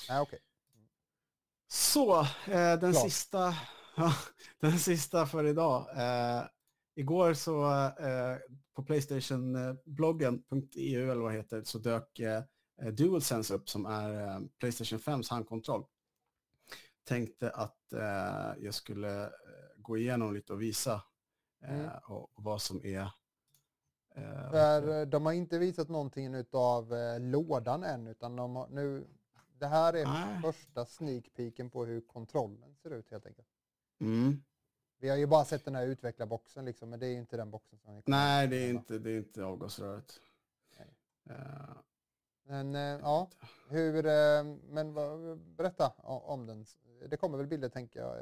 [0.08, 0.38] Nej, okej.
[1.72, 2.26] Så, eh,
[2.80, 3.02] den Klart.
[3.02, 3.54] sista,
[4.60, 5.86] den sista för idag.
[5.96, 6.42] Eh,
[6.94, 8.36] igår så eh,
[8.74, 12.42] på Playstationbloggen.eu eller vad det heter så dök eh,
[12.92, 15.84] DualSense upp som är eh, Playstation 5s handkontroll.
[17.04, 19.30] Tänkte att eh, jag skulle eh,
[19.76, 21.02] gå igenom lite och visa
[21.64, 21.90] Mm.
[22.08, 23.10] och, och vad som är
[24.50, 29.06] För de har inte visat någonting av lådan än, utan de har nu...
[29.62, 30.40] Det här är Nej.
[30.42, 33.48] första sneak peeken på hur kontrollen ser ut helt enkelt.
[34.00, 34.42] mm.
[34.98, 37.50] Vi har ju bara sett den här utvecklarboxen liksom, men det är ju inte den
[37.50, 40.20] boxen som är Nej, det är inte, det är inte avgasröret.
[41.30, 41.36] Eh,
[42.44, 43.28] Men eh, ja,
[43.68, 44.06] hur...
[44.06, 44.94] Eh, men
[45.56, 46.66] berätta om den.
[47.08, 48.16] Det kommer väl bilder tänker jag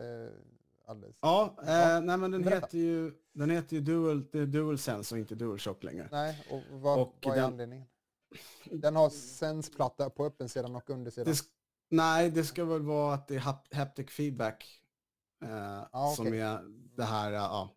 [0.86, 1.16] alldeles.
[1.20, 2.66] Ja, Ja, nej men den berätta.
[2.66, 6.08] heter ju, den heter ju Dual, det är DualSense och inte DualShock längre.
[6.12, 7.86] Nej, och vad, Och vad är den- anledningen?
[8.64, 11.32] Den har sensplatta på uppensidan och undersidan.
[11.32, 11.40] Det,
[11.88, 14.82] nej, det ska väl vara att det är hap haptic feedback
[15.44, 16.40] eh, Ja, som okej.
[16.40, 16.60] är
[16.96, 17.70] det här, ja.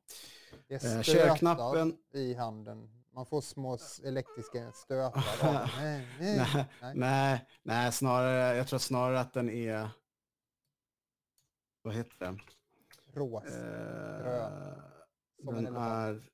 [0.67, 2.89] Det Eh, stötar i handen.
[3.11, 5.23] Man får små elektriska stötar.
[5.41, 5.69] den.
[5.77, 7.91] nej, nej, Nej, nej.
[7.91, 9.89] snarare, jag tror snarare att den är,
[11.81, 12.39] vad heter det?
[13.13, 13.47] Rosa.
[13.47, 14.73] Eh,
[15.43, 16.31] Som en den är,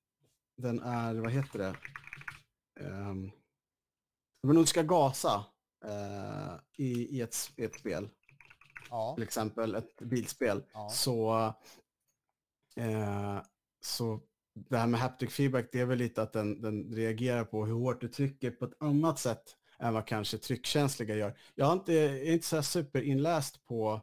[0.58, 1.76] den är, vad heter det?
[2.86, 3.32] Um,
[4.44, 5.46] men du ska gasa
[5.86, 8.10] eh, i, i, ett, i ett spel,
[8.90, 10.90] Ja, till exempel ett bilspel, ja.
[10.90, 11.54] så,
[12.76, 13.42] eh,
[13.82, 14.20] så
[14.54, 17.74] det här med haptic feedback, det är väl lite att den, den reagerar på hur
[17.74, 21.38] hårt du trycker på ett annat sätt än vad kanske tryckkänsliga gör.
[21.56, 24.02] Jag, har inte, jag är inte så här superinläst på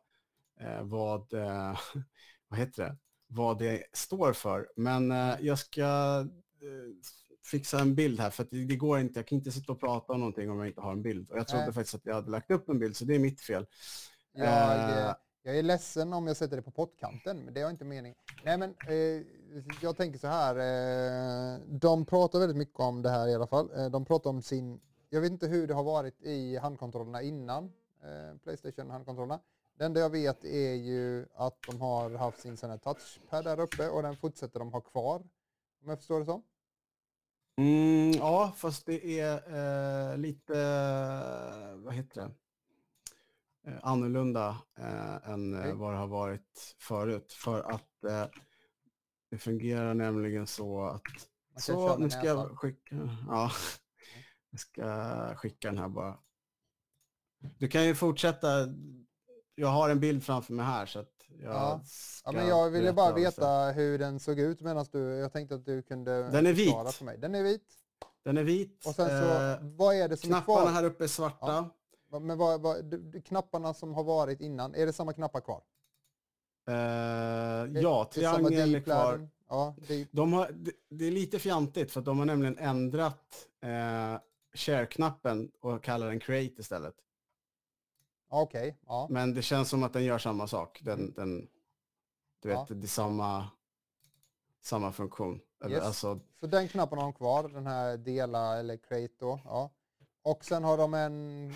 [0.61, 1.79] eh, vad, eh,
[2.49, 6.21] vad heter det, vad det står för, men eh, jag ska
[6.61, 6.95] eh,
[7.51, 9.81] fixa en bild här för att det, det går inte, jag kan inte sitta och
[9.81, 11.31] prata om någonting om jag inte har en bild.
[11.31, 11.73] Och jag trodde Nej.
[11.75, 13.67] faktiskt att jag hade lagt upp en bild, så det är mitt fel.
[14.33, 15.07] Jag, Eh.
[15.09, 18.15] eh, jag är ledsen om jag sätter det på pottkanten, men det har inte mening.
[18.45, 19.23] Nej, men eh,
[19.83, 20.57] jag tänker så här.
[20.57, 23.71] Eh, de pratar väldigt mycket om det här i alla fall.
[23.77, 24.81] Eh, de pratar om sin...
[25.11, 27.65] Jag vet inte hur det har varit i handkontrollerna innan
[28.03, 29.41] eh, Playstation handkontrollerna.
[29.79, 33.61] Det enda jag vet är ju att de har haft sin sån här touchpad där
[33.61, 35.21] uppe och den fortsätter de ha kvar.
[35.83, 36.43] Om jag förstår det så.
[37.59, 39.35] Mm, ja, fast det är
[40.13, 42.31] eh, lite, eh, vad heter det?
[43.67, 45.73] eh, annorlunda eh, än eh, Okej.
[45.75, 47.33] vad det har varit förut.
[47.33, 48.27] För att eh,
[49.31, 51.03] det fungerar nämligen så att...
[51.57, 52.97] Så, nu ska jag skicka...
[53.29, 53.51] Ja,
[54.51, 56.19] jag ska skicka den här bara.
[57.59, 58.49] Du kan ju fortsätta.
[59.55, 61.81] Jag har en bild framför mig här så att jag Ja.
[62.25, 65.65] Ja, men jag ville bara veta hur den såg ut medan du, jag tänkte att
[65.65, 66.75] du kunde Den är vit.
[66.93, 67.19] för mig.
[67.19, 67.63] Den är vit.
[68.25, 68.87] Den är vit.
[68.87, 70.73] Och sen så, eh, vad är det som är knapparna kvar?
[70.73, 71.71] här uppe är svarta.
[72.11, 75.63] Va- Men vad, vad, knapparna som har varit innan, är det samma knappar kvar?
[76.69, 79.29] Eh, ja, det är är kvar.
[79.49, 83.49] Ja, det, De har, det, det är lite fjantigt för att de har nämligen ändrat
[83.63, 84.21] eh,
[84.55, 86.95] share-knappen och kallar den create istället.
[88.43, 88.79] Okej.
[88.87, 89.07] ja.
[89.11, 90.81] Men det känns som att den gör samma sak.
[90.83, 91.49] Den, den,
[92.43, 92.67] du vet, Ja.
[92.75, 93.49] det är samma,
[94.63, 95.41] samma funktion.
[95.65, 95.85] Eller, Yes.
[95.85, 99.41] alltså, Så den knappen har de kvar, den här dela eller create då.
[99.45, 99.71] Ja.
[100.23, 101.49] Och sen har de en,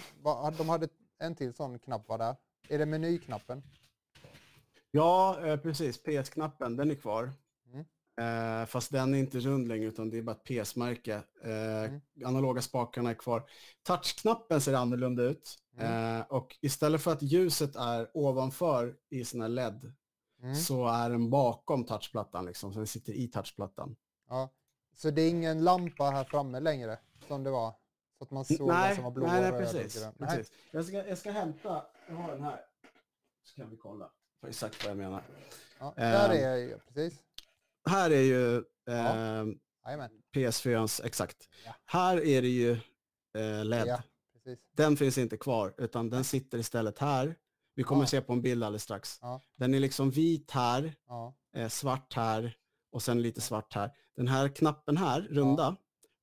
[0.59, 2.37] de hade en till sån knapp var där.
[2.69, 3.63] Är det menyknappen?
[4.91, 6.03] ja, eh, precis.
[6.03, 7.31] PS-knappen, den är kvar.
[7.73, 8.61] Mm.
[8.63, 11.15] Eh, fast den är inte rund längre utan det är bara ett PS-märke.
[11.43, 11.51] Eh,
[11.85, 12.01] Mm.
[12.25, 13.43] Analoga spakarna är kvar.
[13.83, 15.57] Touchknappen ser annorlunda ut.
[15.77, 16.17] Mm.
[16.21, 19.93] Eh, och istället för att ljuset är ovanför i sån här LED
[20.43, 20.55] Mm.
[20.55, 22.73] så är den bakom touchplattan liksom.
[22.73, 23.97] Så den sitter i touchplattan.
[24.29, 24.49] Ja.
[24.95, 26.99] Så det är ingen lampa här framme längre
[27.29, 27.75] som det var?
[28.19, 30.07] Så att man såg vad nej, som var blå, nej, nej, precis.
[30.19, 30.29] Nej.
[30.29, 30.53] precis.
[30.71, 32.61] Jag, ska, jag ska hämta, jag har den här.
[33.45, 34.11] Så kan vi kolla
[34.41, 35.23] på exakt vad jag menar.
[35.79, 36.37] Ja, där Ehm.
[36.45, 37.21] är jag ju, precis.
[37.91, 38.57] Här är ju
[38.89, 39.47] eh,
[39.85, 40.11] Jajamän.
[40.35, 41.49] PS4, exakt.
[41.67, 41.75] Ja.
[41.85, 42.73] Här är det ju
[43.39, 43.87] eh, LED.
[43.87, 44.03] Ja,
[44.57, 44.65] precis.
[44.77, 47.37] Den finns inte kvar, utan den sitter istället här.
[47.75, 48.07] Vi kommer Ja.
[48.07, 49.19] se på en bild alldeles strax.
[49.23, 49.41] Ja.
[49.57, 51.35] Den är liksom vit här, Ja.
[51.55, 52.57] eh, svart här
[52.93, 53.91] och sen lite svart här.
[54.17, 55.77] Den här knappen här, runda,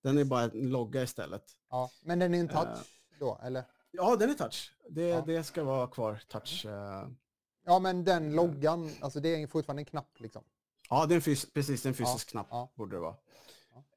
[0.03, 1.43] den är bara en logga istället.
[1.69, 1.91] Ja.
[2.01, 3.19] Men den är en touch Eh.
[3.19, 3.63] då, eller?
[3.91, 4.71] Ja, den är touch.
[4.89, 6.65] Det, det ska vara kvar touch.
[6.65, 7.07] eh.
[7.65, 10.43] Ja, men den loggan, alltså det är fortfarande en knapp liksom.
[10.89, 13.15] Ja, det är en precis en fysisk knapp borde det vara.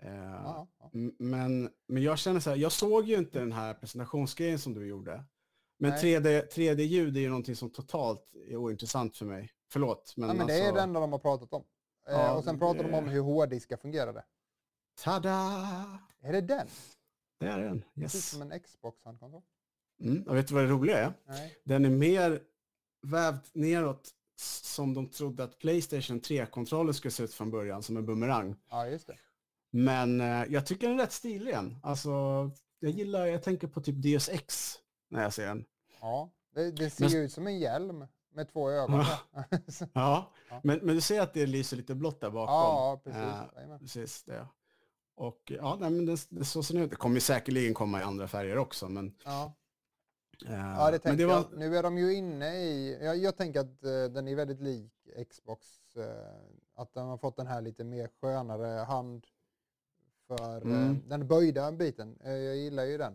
[0.02, 0.08] Ja.
[0.08, 0.90] Eh, Ja, ja.
[1.18, 4.86] Men, men jag känner så här, jag såg ju inte den här presentationsgrejen som du
[4.86, 5.24] gjorde.
[5.78, 6.02] Men Nej.
[6.20, 9.50] 3D, 3D-ljud är ju någonting som totalt är ointressant för mig.
[9.72, 11.64] Förlåt, men, ja, men det är alltså, det enda de har pratat om.
[12.08, 14.24] Eh, Ja, och sen pratar de om det- hur hårddiskar fungerade.
[15.02, 15.30] Tada!
[16.20, 16.66] Är det den?
[17.40, 17.84] Det är den.
[17.94, 18.30] Det ser ut Yes.
[18.30, 19.42] som en Xbox-handkontroll.
[20.02, 20.22] Mm.
[20.22, 21.12] Och vet du vad det roliga är?
[21.26, 21.56] Nej.
[21.64, 22.40] Den är mer
[23.02, 24.10] vävd neråt
[24.62, 28.56] som de trodde att Playstation 3-kontrollen skulle se ut från början, som en bumerang.
[28.70, 29.16] Ja, just det.
[29.70, 31.78] Men eh, jag tycker den är rätt stilig igen.
[31.82, 32.10] Alltså,
[32.78, 34.74] jag gillar, jag tänker på typ Deus Ex
[35.10, 35.64] när jag ser den.
[36.00, 39.00] Ja, det, det ser ju ut som en hjälm med två ögon.
[39.92, 40.32] Ja.
[40.50, 40.60] Ja.
[40.62, 42.54] Men, men du ser att det lyser lite blått där bakom.
[42.54, 43.20] ja, precis.
[43.22, 44.46] Eh, precis det.
[45.14, 46.90] Och ja, nej, men det, det så ser den ut.
[46.90, 48.88] Det kommer säkerligen komma i andra färger också.
[48.88, 49.52] Men, Ja.
[50.46, 51.46] eh, Ja, det men tänker var, jag.
[51.58, 54.92] Nu är de ju inne i, jag, jag tänker att eh, den är väldigt lik
[55.30, 55.66] Xbox.
[55.96, 56.04] eh,
[56.74, 59.26] att den har fått den här lite mer skönare hand
[60.36, 61.02] för eh, Mm.
[61.08, 62.16] den böjda biten.
[62.24, 63.12] Eh, jag gillar ju den.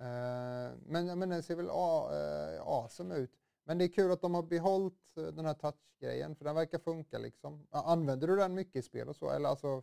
[0.00, 3.30] Eh, men, men den ser väl a- eh, awesome ut.
[3.64, 6.78] Men det är kul att de har behållit eh, den här touch-grejen för den verkar
[6.78, 7.66] funka liksom.
[7.70, 9.30] Använder du den mycket i spel och så?
[9.30, 9.82] Eller alltså,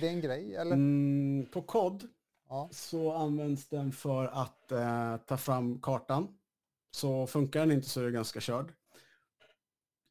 [0.00, 0.72] det är en grej eller?
[0.72, 2.02] mm, på kod
[2.48, 2.68] Ja.
[2.72, 6.38] så används den för att eh, ta fram kartan.
[6.90, 8.72] Så funkar den inte så är det ganska körd.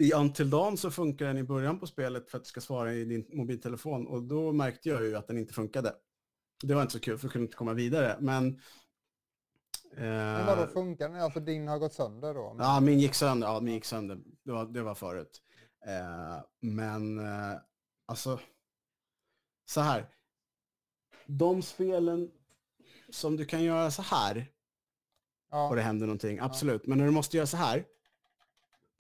[0.02, 2.93] I Until Dawn så funkar den i början på spelet för att du ska svara
[2.93, 5.95] i din mobiltelefon och då märkte jag ju att den inte funkade.
[6.64, 8.18] Det var inte så kul för jag kunde inte komma vidare.
[8.20, 8.62] Men,
[9.95, 11.22] Men vadå funkar den?
[11.22, 12.56] Alltså din har gått sönder då?
[12.60, 13.47] Ja, min gick sönder.
[13.47, 14.20] Ja, min gick sönder.
[14.43, 15.41] Det var, det var förut.
[15.86, 17.58] Eh, men eh,
[18.06, 18.39] alltså,
[19.66, 20.10] så här.
[21.26, 22.32] De spelen
[23.10, 24.52] som du kan göra så här
[25.52, 25.70] ja.
[25.70, 26.88] och det händer någonting, absolut.
[26.88, 27.86] Men när du måste göra så här,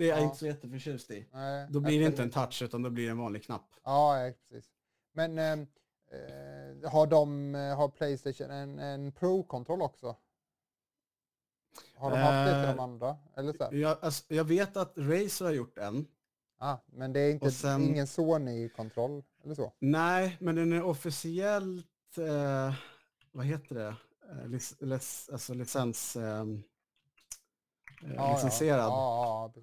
[0.01, 0.23] det är jag Ja.
[0.23, 1.27] inte så jätteförtjust i.
[1.31, 3.69] Nej, Då blir det inte en touch utan då blir det en vanlig knapp.
[3.83, 4.69] Ja, precis.
[5.13, 10.15] Men eh, eh, har de, eh, har Playstation en, en Pro-kontroll också?
[11.95, 13.17] Har de haft det till de Eh, andra?
[13.37, 13.69] Eller så?
[13.71, 16.07] Jag, alltså, jag vet att Razer har gjort en.
[16.57, 19.73] Ah, men det är inte, sen- ingen Sony-kontroll eller så?
[19.79, 22.73] Nej, men den är officiellt, eh,
[23.31, 23.95] vad heter det,
[24.47, 26.39] lic, lic, alltså licens, eh,
[28.15, 28.79] eh, licensierad.
[28.91, 29.61] Ja, ja.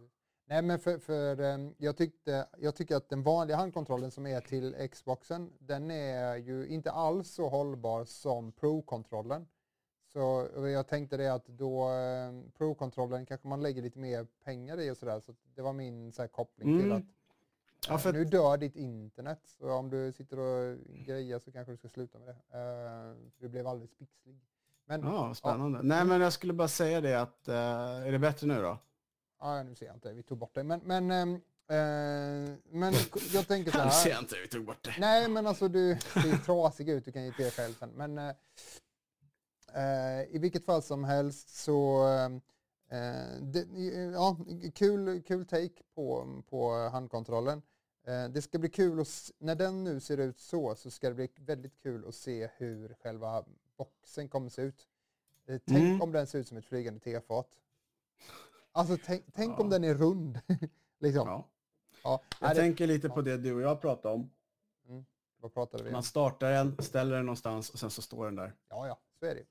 [0.50, 4.40] Nej, men för, för eh, jag, tyckte, jag tycker att den vanliga handkontrollen som är
[4.40, 9.46] till Xboxen, den är ju inte alls så hållbar som Pro-kontrollen.
[10.12, 14.90] Så jag tänkte det att då eh, Pro-kontrollen kanske man lägger lite mer pengar i
[14.90, 15.20] och sådär.
[15.20, 16.98] Så det var min så koppling till Mm.
[16.98, 17.04] att
[17.88, 19.40] Ja, eh, för att- nu dör ditt internet.
[19.44, 22.32] Så om du sitter och grejer så kanske du ska sluta med det.
[22.58, 24.38] Eh, för det blev alldeles pixlig.
[24.86, 25.80] Men Ja, spännande.
[25.82, 27.54] Nej, men jag skulle bara säga det att, eh,
[28.06, 28.78] är det bättre nu då?
[29.40, 30.62] Ja, nu ser jag inte, vi tog bort det.
[30.64, 31.34] Men, men, ehm,
[31.68, 32.94] eh, men
[33.32, 33.90] jag tänker så Nu här.
[33.90, 34.94] ser jag inte, vi tog bort det.
[34.98, 37.90] Nej, men alltså du ser trasig ut, du kan ge till själv sen.
[37.90, 38.34] Men eh,
[39.74, 42.06] eh, i vilket fall som helst så,
[42.90, 43.66] eh, det,
[44.12, 44.36] ja,
[44.74, 47.62] kul, kul take på, på handkontrollen.
[48.06, 51.14] Eh, det ska bli kul, att, när den nu ser ut så, så ska det
[51.14, 53.44] bli väldigt kul att se hur själva
[53.76, 54.86] boxen kommer se ut.
[55.46, 56.02] Eh, tänk Mm.
[56.02, 57.48] om den ser ut som ett flygande tefat.
[58.78, 59.78] Alltså tänk, tänk om Ja.
[59.78, 60.40] den är rund.
[61.00, 61.28] liksom.
[61.28, 61.48] Ja.
[62.04, 62.22] Ja.
[62.40, 64.30] Jag det, tänker lite på det du och jag pratade om.
[65.40, 65.92] vad pratade vi om?
[65.92, 68.54] Man startar den, ställer den någonstans och sen så står den där.
[68.68, 69.44] Ja, ja, så är det.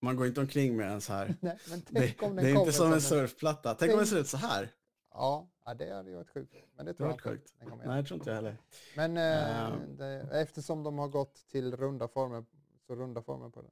[0.00, 1.36] Man går inte omkring med en så här.
[1.40, 3.74] Nej, men Det, tänk om den det är inte som en surfplatta.
[3.74, 4.68] Tänk om den Tänk- ser ut så här.
[5.10, 6.54] Ja, ja, det hade ju varit sjukt.
[6.76, 7.44] Men det Det tror var jag inte.
[7.64, 7.78] den.
[7.88, 8.56] Nej, jag tror inte jag heller.
[8.96, 9.96] Men eh, Ehm.
[9.96, 12.44] det, eftersom de har gått till runda former,
[12.86, 13.70] så runda former på den.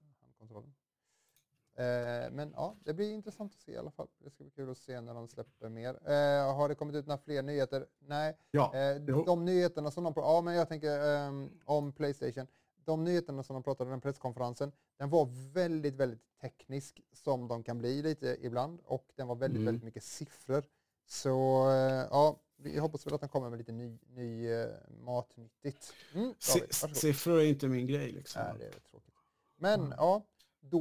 [1.75, 4.09] Eh, men ja, det blir intressant att se i alla fall.
[4.19, 5.89] Det ska bli kul att se när de släpper mer.
[6.11, 7.87] Eh, har det kommit ut några fler nyheter?
[7.99, 8.37] Nej.
[8.51, 8.97] Ja, Eh,
[9.27, 12.47] de nyheterna som de ja men jag tänker ehm, om Playstation.
[12.85, 17.63] De nyheterna som de pratade om den presskonferensen, den var väldigt, väldigt teknisk som de
[17.63, 19.67] kan bli lite ibland och den var väldigt, Mm.
[19.67, 20.65] väldigt mycket siffror.
[21.07, 24.69] Så eh, ja, vi hoppas väl att den kommer med lite ny, ny eh,
[25.05, 25.93] matnyttigt.
[26.15, 28.43] Mm, David, siffror är inte min grej liksom.
[28.43, 29.15] Nej, det är tråkigt.
[29.57, 30.23] Men ja,
[30.61, 30.79] då...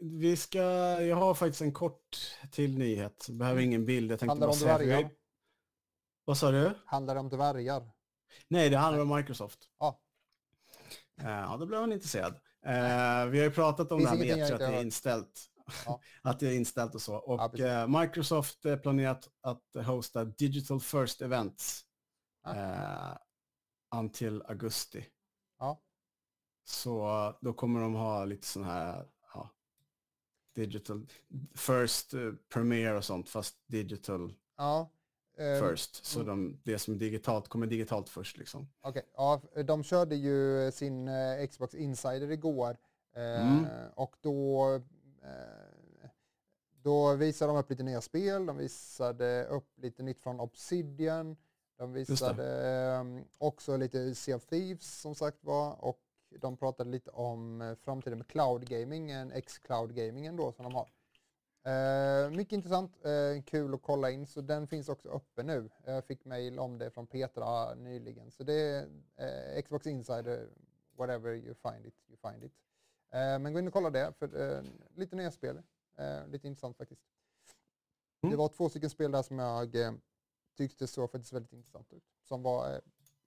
[0.00, 0.58] Vi ska,
[1.02, 2.16] jag har faktiskt en kort
[2.50, 3.26] till nyhet.
[3.30, 4.10] Behöver ingen bild.
[4.12, 5.10] Jag tänkte handlar bara det om säga dvärgar?
[6.24, 6.70] Vad sa du?
[6.86, 7.90] Handlar det om dvärgar?
[8.48, 9.58] Nej, det handlar om Microsoft.
[9.78, 10.00] Ja.
[11.20, 12.32] Eh, Ja, då blev man intresserad.
[12.66, 15.46] Eh, vi har ju pratat om Finns det här med E3, att det är inställt.
[15.86, 16.00] Ja.
[16.22, 17.12] att det är inställt och så.
[17.12, 17.66] Ja, Och precis.
[17.66, 21.82] eh, Microsoft planerat att hosta Digital First Events
[22.44, 23.18] Ja.
[23.94, 25.06] until augusti.
[25.58, 25.80] Ja.
[26.64, 29.04] Så då kommer de ha lite sån här ja,
[30.56, 31.06] digital
[31.54, 34.90] first eh, premiere och sånt fast digital Ja.
[35.38, 36.04] eh, first.
[36.04, 38.68] Så de, det som är digitalt kommer digitalt först liksom.
[38.80, 42.76] Okej, ja, de körde ju sin eh, Xbox Insider igår
[43.16, 43.66] eh, Mm.
[43.94, 44.74] och då,
[45.22, 46.08] eh,
[46.82, 51.36] då visade de upp lite nya spel, de visade upp lite nytt från Obsidian,
[51.78, 53.04] de visade eh,
[53.38, 56.00] också lite Sea of Thieves som sagt var och
[56.40, 60.74] de pratade lite om eh, framtiden med cloud gaming, en X-cloud gamingen då som de
[60.74, 60.88] har.
[61.66, 65.70] Eh, mycket intressant, eh, kul att kolla in, så den finns också uppe nu.
[65.84, 68.30] Jag fick mail om det från Petra nyligen.
[68.30, 70.48] Så det är eh, Xbox Insider,
[70.96, 72.52] whatever you find it, you find it.
[73.10, 74.62] Eh, men gå in och kolla det, för eh,
[74.94, 75.62] lite nya spel.
[76.26, 77.02] Lite intressant faktiskt.
[78.22, 78.30] Mm.
[78.30, 79.76] Det var två stycken spel där som jag
[80.56, 82.04] tyckte såg faktiskt väldigt intressant ut.
[82.22, 82.80] Som var,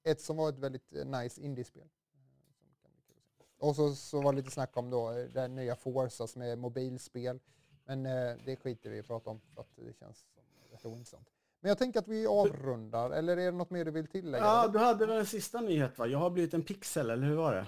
[0.04, 1.82] ett som var ett väldigt nice indiespel.
[2.14, 3.44] eh, som kan bli kul att se.
[3.60, 6.56] Och så, så var det lite snack om då eh, det nya Forza som är
[6.56, 7.40] mobilspel.
[7.86, 10.86] Men eh, det skiter vi i att prata om för att det känns som rätt
[10.86, 11.28] ointressant.
[11.62, 14.44] Men jag tänker att vi avrundar, eller är det något mer du vill tillägga?
[14.46, 16.08] Ja, du hade väl en sista nyhet va?
[16.08, 17.66] Jag har blivit en pixel, eller hur var det?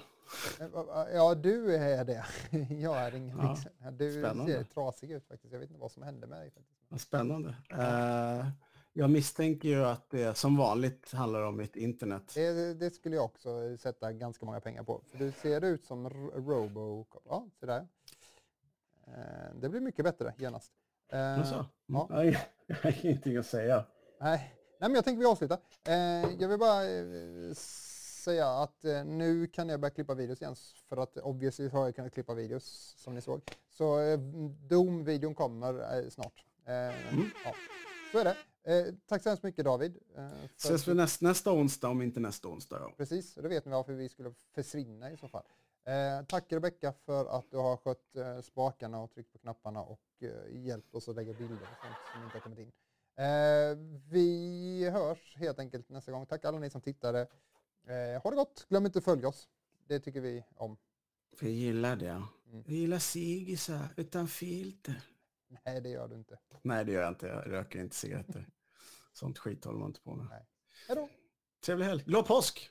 [0.63, 2.25] Eh, Ja, du är det.
[2.69, 3.97] Jag är ingen Ja, liksom.
[3.97, 4.51] Du spännande.
[4.53, 5.53] ser trasig ut faktiskt.
[5.53, 7.07] Jag vet inte vad som hände med dig faktiskt.
[7.07, 7.55] Spännande.
[7.69, 8.47] Eh,
[8.93, 12.31] jag misstänker ju att det som vanligt handlar om mitt internet.
[12.35, 15.01] Det, det skulle jag också sätta ganska många pengar på.
[15.11, 17.05] För du ser ut som Robo...
[17.25, 17.87] Ja, se där.
[19.07, 20.71] Eh, Det blir mycket bättre genast.
[21.11, 22.07] Alltså, ja.
[22.09, 22.23] jag, har,
[22.65, 23.85] jag har ingenting att säga.
[24.19, 24.55] Nej.
[24.79, 25.59] Nej, men jag tänker vi avslutar.
[25.87, 25.93] Eh,
[26.39, 26.81] jag vill bara
[27.55, 30.55] säga att nu kan jag börja klippa videos igen
[30.89, 33.41] för att obviously har jag kunnat klippa videos som ni såg.
[33.69, 33.97] Så
[34.69, 36.45] Doom-videon kommer snart.
[36.65, 36.73] Eh,
[37.45, 37.55] ja.
[38.11, 38.37] Så är det.
[38.63, 39.97] Eh, tack så hemskt mycket David.
[40.15, 42.93] Eh, Ses vi näst, nästa onsdag, om inte nästa onsdag då.
[42.97, 45.43] Precis, och då vet ni varför vi skulle försvinna i så fall.
[45.83, 50.01] Eh, tack Rebecka för att du har skött eh, spakarna och tryckt på knapparna och
[50.19, 52.71] eh, hjälpt oss att lägga bilder och sånt som inte har kommit in.
[53.15, 53.77] Eh,
[54.09, 56.25] vi hörs helt enkelt nästa gång.
[56.25, 57.27] Tack alla ni som tittade.
[58.23, 59.49] Ha det gott, glöm inte att följa oss.
[59.87, 60.77] Det tycker vi om.
[61.39, 62.09] Jag gillar det.
[62.09, 62.63] Mm.
[62.65, 65.01] Jag gillar cigisar utan filter.
[65.65, 66.39] Nej, det gör du inte.
[66.61, 67.27] Nej, det gör jag inte.
[67.27, 68.47] Jag röker inte cigaretter.
[69.13, 70.27] Sånt skit håller man inte på med.
[70.87, 71.09] Hej då!
[71.65, 72.03] Trevlig helg.
[72.03, 72.69] Glad påsk!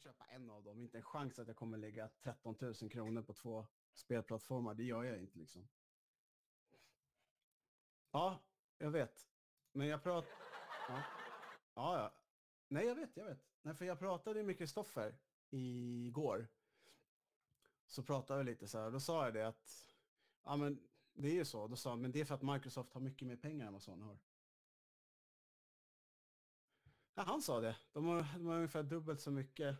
[0.00, 0.80] Köpa en av dem.
[0.80, 4.74] Inte en chans att jag kommer lägga 13 000 kronor på två spelplattformar.
[4.74, 5.68] Det gör jag inte liksom.
[8.10, 8.38] Ja,
[8.78, 9.28] jag vet.
[9.72, 10.30] Men jag pratar...
[10.88, 11.02] Ja.
[11.74, 12.12] ja, ja.
[12.68, 13.50] Nej, jag vet, jag vet.
[13.62, 15.18] Nej, för jag pratade med Kristoffer
[15.50, 16.48] igår.
[17.86, 18.90] Så pratade vi lite så här.
[18.90, 19.94] Då sa jag det att...
[20.44, 21.68] Ja, men det är ju så.
[21.68, 23.82] Då sa han, men det är för att Microsoft har mycket mer pengar än vad
[23.82, 24.18] Sony har.
[27.14, 27.76] Ja, han sa det.
[27.92, 29.76] De har, de har ungefär dubbelt så mycket.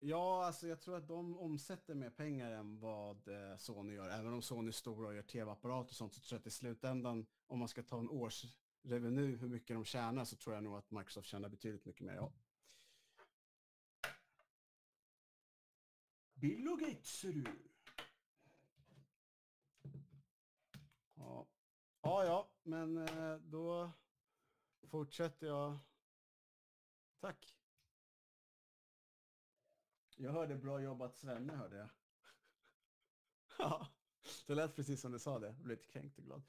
[0.00, 4.10] Ja, alltså jag tror att de omsätter mer pengar än vad eh, Sony gör.
[4.10, 6.50] Även om Sony är stora och gör tv-apparater och sånt så tror jag att i
[6.50, 8.44] slutändan, om man ska ta en års
[8.82, 12.14] revenue, hur mycket de tjänar, så tror jag nog att Microsoft tjänar betydligt mycket mer.
[12.14, 12.32] Ja.
[16.34, 17.44] Bill och Gates, ser du.
[21.14, 21.46] Ja.
[22.02, 23.90] ja, ja, men eh, då
[24.86, 25.78] fortsätter jag.
[27.20, 27.57] Tack.
[30.20, 31.88] Jag hörde bra jobbat Svenne, hörde jag.
[33.58, 33.86] ja,
[34.46, 35.46] det lät precis som du sa det.
[35.46, 36.42] Jag blev lite kränkt och glad.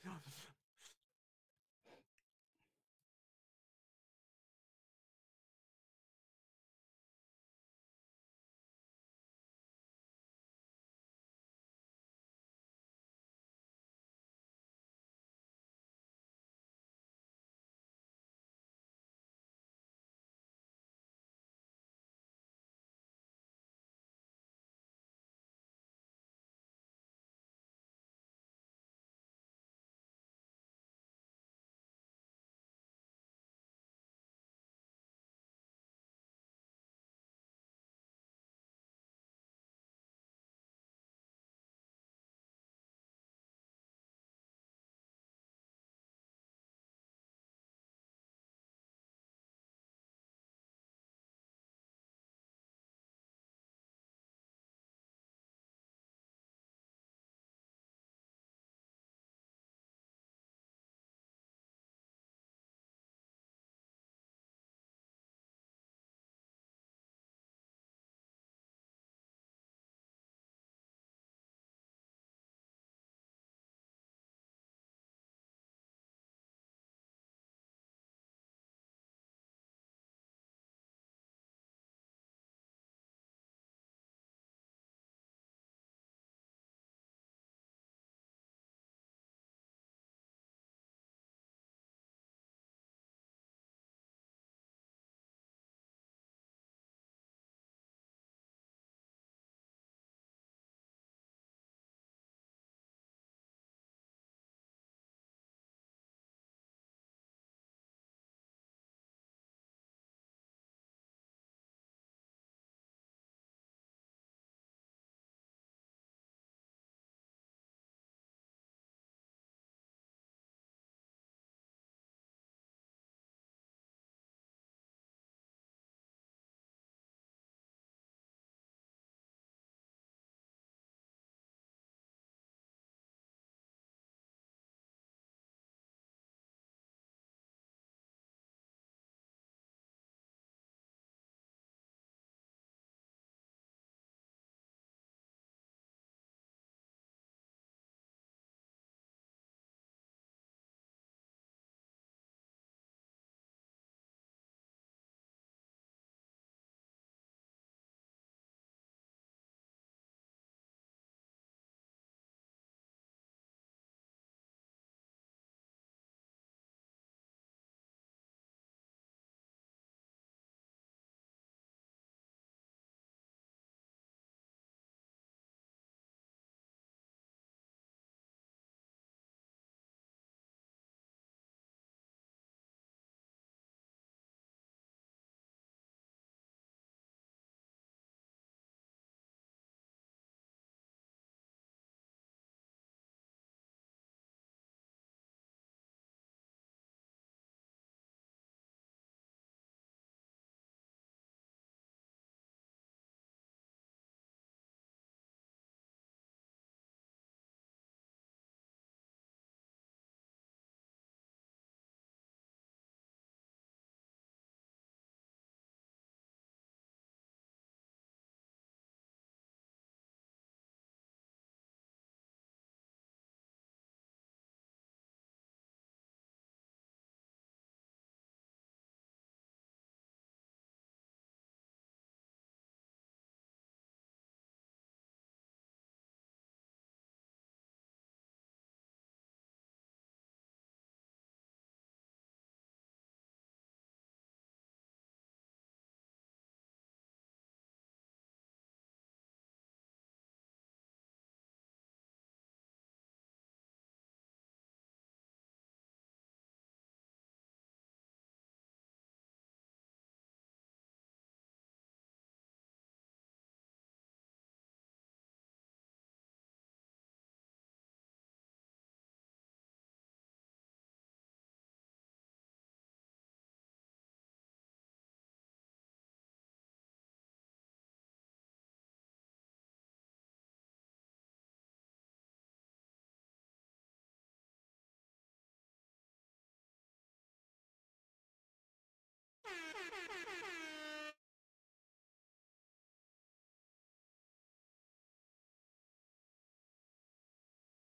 [289.80, 290.19] Ha ha ha!